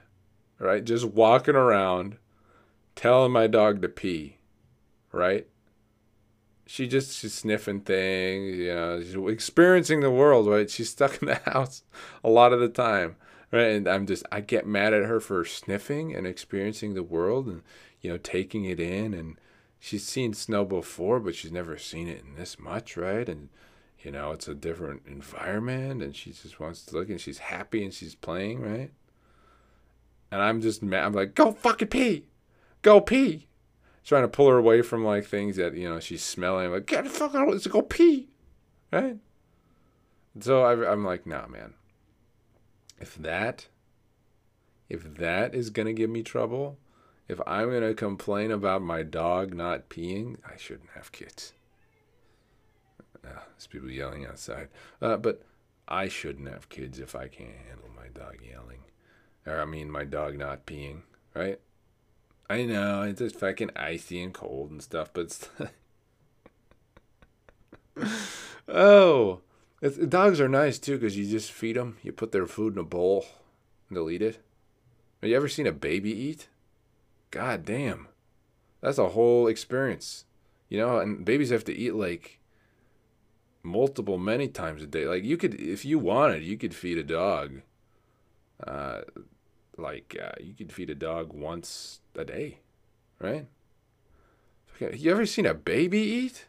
right? 0.59 0.83
Just 0.83 1.05
walking 1.05 1.55
around, 1.55 2.17
telling 2.95 3.31
my 3.31 3.47
dog 3.47 3.81
to 3.81 3.89
pee, 3.89 4.36
right? 5.17 5.47
She 6.65 6.87
just 6.87 7.17
she's 7.17 7.33
sniffing 7.33 7.81
things, 7.81 8.57
you 8.57 8.73
know, 8.73 9.01
she's 9.01 9.15
experiencing 9.33 10.01
the 10.01 10.11
world, 10.11 10.47
right? 10.47 10.69
She's 10.69 10.89
stuck 10.89 11.21
in 11.21 11.27
the 11.27 11.35
house 11.45 11.83
a 12.23 12.29
lot 12.29 12.53
of 12.53 12.59
the 12.59 12.69
time, 12.69 13.15
right? 13.51 13.71
And 13.71 13.87
I'm 13.87 14.05
just 14.05 14.25
I 14.31 14.41
get 14.41 14.67
mad 14.67 14.93
at 14.93 15.05
her 15.05 15.19
for 15.19 15.45
sniffing 15.45 16.15
and 16.15 16.27
experiencing 16.27 16.93
the 16.93 17.03
world 17.03 17.47
and 17.47 17.61
you 18.01 18.09
know 18.09 18.17
taking 18.17 18.65
it 18.65 18.79
in 18.79 19.13
and 19.13 19.37
she's 19.79 20.05
seen 20.05 20.33
snow 20.33 20.65
before, 20.65 21.19
but 21.19 21.35
she's 21.35 21.51
never 21.51 21.77
seen 21.77 22.07
it 22.07 22.23
in 22.23 22.35
this 22.35 22.59
much, 22.59 22.97
right? 22.97 23.27
And 23.27 23.49
you 24.03 24.11
know, 24.11 24.31
it's 24.31 24.47
a 24.47 24.53
different 24.53 25.03
environment, 25.07 26.03
and 26.03 26.15
she 26.15 26.31
just 26.31 26.59
wants 26.59 26.85
to 26.85 26.95
look, 26.95 27.09
and 27.09 27.19
she's 27.19 27.39
happy, 27.39 27.83
and 27.83 27.93
she's 27.93 28.15
playing, 28.15 28.61
right? 28.61 28.91
And 30.31 30.41
I'm 30.41 30.61
just 30.61 30.83
mad. 30.83 31.05
I'm 31.05 31.13
like, 31.13 31.35
go 31.35 31.51
fucking 31.51 31.87
pee, 31.87 32.27
go 32.81 33.01
pee. 33.01 33.47
Trying 34.07 34.23
to 34.23 34.29
pull 34.29 34.47
her 34.47 34.57
away 34.57 34.83
from 34.83 35.03
like 35.03 35.25
things 35.25 35.57
that 35.57 35.75
you 35.75 35.89
know 35.89 35.99
she's 35.99 36.23
smelling. 36.23 36.71
Like, 36.71 36.85
get 36.85 37.03
the 37.03 37.09
fuck 37.09 37.35
out! 37.35 37.49
Let's 37.49 37.67
go 37.67 37.81
pee, 37.81 38.29
right? 38.89 39.17
So 40.39 40.63
I, 40.63 40.89
I'm 40.89 41.03
like, 41.03 41.27
nah, 41.27 41.45
man. 41.47 41.73
If 43.01 43.15
that, 43.15 43.67
if 44.87 45.15
that 45.17 45.53
is 45.53 45.71
gonna 45.71 45.91
give 45.91 46.09
me 46.09 46.23
trouble, 46.23 46.77
if 47.27 47.41
I'm 47.45 47.69
to 47.71 47.93
complain 47.95 48.49
about 48.49 48.81
my 48.81 49.03
dog 49.03 49.53
not 49.53 49.89
peeing, 49.89 50.37
I 50.49 50.55
shouldn't 50.55 50.91
have 50.95 51.11
kids. 51.11 51.51
Uh, 53.25 53.41
there's 53.49 53.67
people 53.67 53.91
yelling 53.91 54.25
outside. 54.25 54.69
Uh, 55.01 55.17
but 55.17 55.43
I 55.85 56.07
shouldn't 56.07 56.47
have 56.47 56.69
kids 56.69 56.99
if 56.99 57.13
I 57.13 57.27
can't 57.27 57.51
handle 57.67 57.89
my 57.93 58.07
dog 58.13 58.37
yelling. 58.41 58.83
Or, 59.45 59.59
I 59.59 59.65
mean, 59.65 59.91
my 59.91 60.05
dog 60.05 60.37
not 60.37 60.65
peeing, 60.65 61.01
right? 61.33 61.59
I 62.49 62.63
know, 62.63 63.01
it's 63.03 63.19
just 63.19 63.39
fucking 63.39 63.71
icy 63.75 64.21
and 64.21 64.33
cold 64.33 64.71
and 64.71 64.81
stuff, 64.81 65.09
but 65.13 65.49
oh, 68.67 69.41
it's, 69.81 69.97
dogs 69.97 70.39
are 70.39 70.47
nice 70.47 70.79
too 70.79 70.97
because 70.97 71.17
you 71.17 71.25
just 71.27 71.51
feed 71.51 71.75
them. 71.75 71.97
You 72.03 72.11
put 72.11 72.31
their 72.31 72.47
food 72.47 72.73
in 72.73 72.79
a 72.79 72.83
bowl 72.83 73.25
and 73.89 73.97
they'll 73.97 74.09
eat 74.09 74.21
it. 74.21 74.39
Have 75.21 75.29
you 75.29 75.35
ever 75.35 75.49
seen 75.49 75.67
a 75.67 75.71
baby 75.71 76.11
eat? 76.11 76.47
God 77.31 77.65
damn. 77.65 78.07
That's 78.81 78.97
a 78.97 79.09
whole 79.09 79.47
experience. 79.47 80.25
You 80.69 80.77
know, 80.79 80.99
and 80.99 81.25
babies 81.25 81.49
have 81.49 81.65
to 81.65 81.75
eat 81.75 81.95
like 81.95 82.39
multiple 83.63 84.17
many 84.17 84.47
times 84.47 84.81
a 84.81 84.87
day. 84.87 85.05
Like 85.05 85.23
you 85.23 85.37
could 85.37 85.55
if 85.55 85.83
you 85.83 85.99
wanted, 85.99 86.43
you 86.43 86.57
could 86.57 86.73
feed 86.73 86.97
a 86.97 87.03
dog 87.03 87.61
uh 88.65 89.01
like 89.77 90.17
uh, 90.21 90.31
you 90.39 90.53
could 90.53 90.71
feed 90.71 90.89
a 90.89 90.95
dog 90.95 91.33
once 91.33 91.99
a 92.15 92.25
day, 92.25 92.59
right? 93.19 93.47
You 94.79 95.11
ever 95.11 95.25
seen 95.25 95.45
a 95.45 95.53
baby 95.53 95.99
eat? 95.99 96.45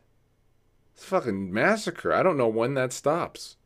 It's 0.94 1.04
a 1.04 1.06
fucking 1.06 1.52
massacre. 1.52 2.12
I 2.12 2.22
don't 2.22 2.36
know 2.36 2.48
when 2.48 2.74
that 2.74 2.92
stops. 2.92 3.56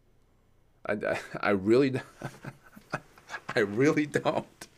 I, 0.87 0.93
I, 0.93 1.21
I 1.41 1.51
really, 1.51 2.01
I 3.57 3.61
really 3.61 4.07
don't. 4.07 4.69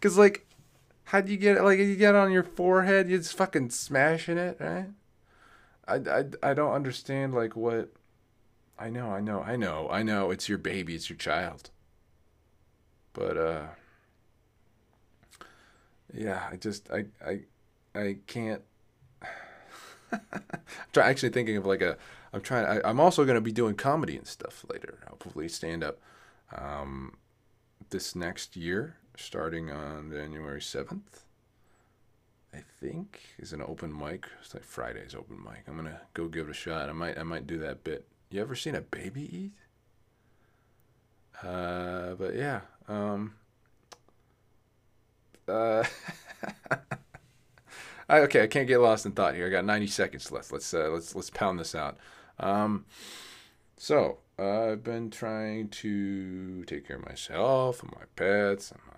Cause 0.00 0.18
like 0.18 0.46
How'd 1.12 1.28
you 1.28 1.36
get 1.36 1.58
it? 1.58 1.62
Like 1.62 1.78
you 1.78 1.94
get 1.94 2.14
on 2.14 2.32
your 2.32 2.42
forehead, 2.42 3.06
you're 3.06 3.18
just 3.18 3.36
fucking 3.36 3.68
smashing 3.68 4.38
it, 4.38 4.56
right? 4.58 4.86
I, 5.86 5.96
I, 5.96 6.24
I 6.42 6.54
don't 6.54 6.72
understand 6.72 7.34
like 7.34 7.54
what. 7.54 7.90
I 8.78 8.88
know, 8.88 9.10
I 9.10 9.20
know, 9.20 9.42
I 9.42 9.56
know, 9.56 9.90
I 9.90 10.02
know. 10.02 10.30
It's 10.30 10.48
your 10.48 10.56
baby, 10.56 10.94
it's 10.94 11.10
your 11.10 11.18
child. 11.18 11.68
But 13.12 13.36
uh. 13.36 13.66
Yeah, 16.14 16.46
I 16.50 16.56
just 16.56 16.90
I 16.90 17.06
I 17.24 17.40
I 17.94 18.16
can't. 18.26 18.62
I'm 20.12 20.20
actually 20.96 21.30
thinking 21.30 21.56
of 21.56 21.66
like 21.66 21.80
a. 21.82 21.96
I'm 22.32 22.40
trying. 22.40 22.66
I, 22.66 22.88
I'm 22.88 23.00
also 23.00 23.24
going 23.24 23.34
to 23.34 23.42
be 23.42 23.52
doing 23.52 23.74
comedy 23.74 24.16
and 24.16 24.26
stuff 24.26 24.64
later. 24.70 24.98
Hopefully, 25.08 25.48
stand 25.48 25.84
up. 25.84 25.98
Um, 26.54 27.16
this 27.90 28.14
next 28.14 28.56
year, 28.56 28.96
starting 29.16 29.70
on 29.70 30.10
January 30.10 30.60
7th. 30.60 31.24
I 32.54 32.62
think 32.80 33.20
is 33.38 33.52
an 33.54 33.62
open 33.62 33.96
mic. 33.96 34.26
It's 34.40 34.52
like 34.52 34.64
Friday's 34.64 35.14
open 35.14 35.38
mic. 35.42 35.62
I'm 35.66 35.76
gonna 35.76 36.02
go 36.12 36.28
give 36.28 36.48
it 36.48 36.50
a 36.50 36.54
shot. 36.54 36.90
I 36.90 36.92
might 36.92 37.18
I 37.18 37.22
might 37.22 37.46
do 37.46 37.58
that 37.58 37.82
bit. 37.82 38.06
You 38.30 38.42
ever 38.42 38.54
seen 38.54 38.74
a 38.74 38.82
baby 38.82 39.22
eat? 39.22 39.52
Uh, 41.42 42.14
but 42.14 42.34
yeah. 42.34 42.60
Um, 42.88 43.34
uh, 45.48 45.84
I, 48.08 48.20
okay, 48.20 48.42
I 48.42 48.46
can't 48.46 48.68
get 48.68 48.78
lost 48.78 49.06
in 49.06 49.12
thought 49.12 49.34
here. 49.34 49.46
I 49.46 49.50
got 49.50 49.64
90 49.64 49.86
seconds 49.86 50.30
left. 50.30 50.52
Let's 50.52 50.72
uh, 50.74 50.90
let's 50.90 51.14
let's 51.14 51.30
pound 51.30 51.58
this 51.58 51.74
out. 51.74 51.98
Um, 52.38 52.84
so 53.76 54.18
uh, 54.38 54.72
I've 54.72 54.84
been 54.84 55.10
trying 55.10 55.68
to 55.68 56.64
take 56.64 56.86
care 56.86 56.96
of 56.96 57.06
myself 57.06 57.82
and 57.82 57.92
my 57.92 58.04
pets 58.16 58.70
and 58.70 58.80
my 58.86 58.92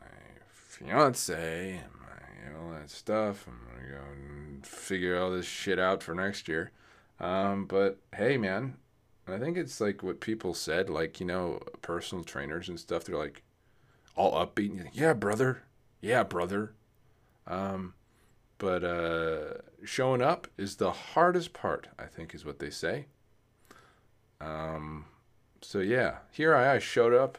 fiance 0.53 1.73
and 1.73 1.93
my, 2.01 2.59
all 2.61 2.73
that 2.73 2.91
stuff. 2.91 3.47
I'm 3.47 3.61
gonna 3.67 3.89
go 3.89 4.05
and 4.13 4.67
figure 4.67 5.19
all 5.19 5.31
this 5.31 5.47
shit 5.47 5.79
out 5.79 6.03
for 6.03 6.15
next 6.15 6.49
year. 6.49 6.71
Um, 7.21 7.67
but 7.67 7.99
hey, 8.17 8.37
man, 8.37 8.77
I 9.29 9.39
think 9.39 9.57
it's 9.57 9.81
like 9.81 10.03
what 10.03 10.21
people 10.21 10.55
said, 10.55 10.91
like 10.91 11.21
you 11.21 11.27
know, 11.27 11.61
personal 11.83 12.25
trainers 12.25 12.69
and 12.69 12.79
stuff. 12.79 13.05
They're 13.05 13.17
like 13.17 13.43
all 14.17 14.33
upbeat. 14.33 14.71
And 14.71 14.83
think, 14.83 14.97
yeah, 14.97 15.13
brother. 15.13 15.63
Yeah, 16.01 16.23
brother. 16.23 16.75
Um, 17.47 17.95
but 18.59 18.85
uh, 18.85 19.59
showing 19.85 20.23
up 20.23 20.47
is 20.57 20.77
the 20.77 20.93
hardest 20.93 21.53
part. 21.53 21.89
I 21.99 22.07
think 22.07 22.35
is 22.35 22.45
what 22.45 22.59
they 22.59 22.71
say. 22.71 23.07
Um, 24.41 25.07
so 25.61 25.79
yeah, 25.79 26.19
here 26.31 26.55
I, 26.55 26.75
I 26.75 26.79
showed 26.79 27.15
up 27.15 27.39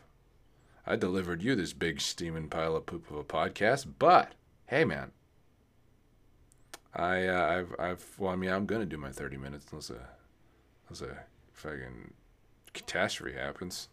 I 0.88 0.96
delivered 0.96 1.42
you 1.42 1.56
this 1.56 1.74
big 1.74 2.00
steaming 2.00 2.48
pile 2.48 2.76
of 2.76 2.86
poop 2.86 3.10
of 3.10 3.18
a 3.18 3.24
podcast. 3.24 3.88
But 3.98 4.34
hey, 4.68 4.86
man, 4.86 5.12
I 6.94 7.26
uh, 7.28 7.48
I've 7.48 7.76
I've 7.80 8.06
well, 8.20 8.32
I 8.32 8.36
mean, 8.36 8.52
I'm 8.52 8.66
gonna 8.66 8.86
do 8.86 8.98
my 8.98 9.12
30 9.12 9.38
minutes 9.38 9.66
unless 9.72 9.90
a 9.90 10.08
unless 10.88 11.02
a 11.02 11.18
fucking 11.54 12.14
catastrophe 12.74 13.38
happens. 13.38 13.90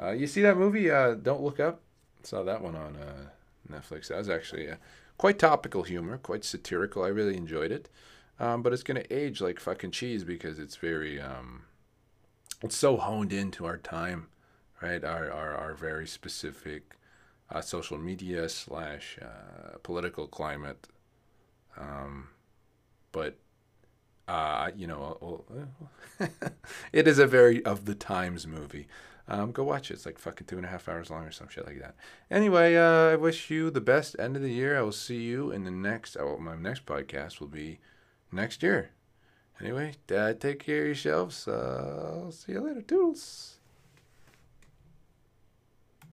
Uh, 0.00 0.10
you 0.10 0.26
see 0.26 0.42
that 0.42 0.56
movie? 0.56 0.90
Uh, 0.90 1.14
Don't 1.14 1.42
look 1.42 1.58
up. 1.58 1.80
Saw 2.26 2.42
that 2.42 2.62
one 2.62 2.74
on 2.76 2.96
uh, 2.96 3.28
Netflix. 3.70 4.08
That 4.08 4.18
was 4.18 4.28
actually 4.28 4.70
uh, 4.70 4.76
quite 5.18 5.38
topical 5.38 5.82
humor, 5.84 6.18
quite 6.18 6.44
satirical. 6.44 7.04
I 7.04 7.08
really 7.08 7.36
enjoyed 7.36 7.72
it. 7.72 7.88
Um, 8.38 8.62
but 8.62 8.72
it's 8.72 8.82
gonna 8.82 9.04
age 9.10 9.40
like 9.40 9.60
fucking 9.60 9.92
cheese 9.92 10.24
because 10.24 10.58
it's 10.58 10.76
very 10.76 11.20
um, 11.20 11.62
it's 12.62 12.76
so 12.76 12.96
honed 12.96 13.32
into 13.32 13.64
our 13.66 13.78
time 13.78 14.28
right? 14.82 15.02
Our, 15.04 15.30
our, 15.30 15.54
our 15.54 15.74
very 15.74 16.06
specific 16.06 16.96
uh, 17.50 17.60
social 17.60 17.98
media 17.98 18.48
slash 18.48 19.18
uh, 19.22 19.78
political 19.82 20.26
climate. 20.26 20.88
Um, 21.78 22.28
but 23.12 23.36
Uh, 24.28 24.70
you 24.76 24.86
know, 24.88 25.18
well, 25.20 25.44
it 26.92 27.06
is 27.06 27.18
a 27.18 27.26
very 27.26 27.64
of 27.64 27.84
the 27.84 27.94
times 27.94 28.46
movie. 28.46 28.88
Um, 29.28 29.50
go 29.50 29.64
watch 29.64 29.90
it. 29.90 29.94
It's 29.94 30.06
like 30.06 30.18
fucking 30.18 30.46
two 30.46 30.56
and 30.56 30.64
a 30.64 30.68
half 30.68 30.88
hours 30.88 31.10
long 31.10 31.24
or 31.24 31.32
some 31.32 31.48
shit 31.48 31.66
like 31.66 31.80
that. 31.80 31.96
Anyway, 32.30 32.76
uh, 32.76 33.12
I 33.12 33.16
wish 33.16 33.50
you 33.50 33.70
the 33.70 33.80
best 33.80 34.14
end 34.18 34.36
of 34.36 34.42
the 34.42 34.52
year. 34.52 34.78
I 34.78 34.82
will 34.82 34.92
see 34.92 35.22
you 35.22 35.50
in 35.50 35.64
the 35.64 35.70
next. 35.70 36.16
Oh, 36.16 36.38
my 36.38 36.54
next 36.54 36.86
podcast 36.86 37.40
will 37.40 37.48
be 37.48 37.80
next 38.30 38.62
year. 38.62 38.90
Anyway, 39.60 39.94
Dad, 40.06 40.40
take 40.40 40.60
care 40.60 40.82
of 40.82 40.86
yourselves. 40.86 41.48
Uh, 41.48 42.30
see 42.30 42.52
you 42.52 42.60
later. 42.60 42.82
Toodles. 42.82 43.55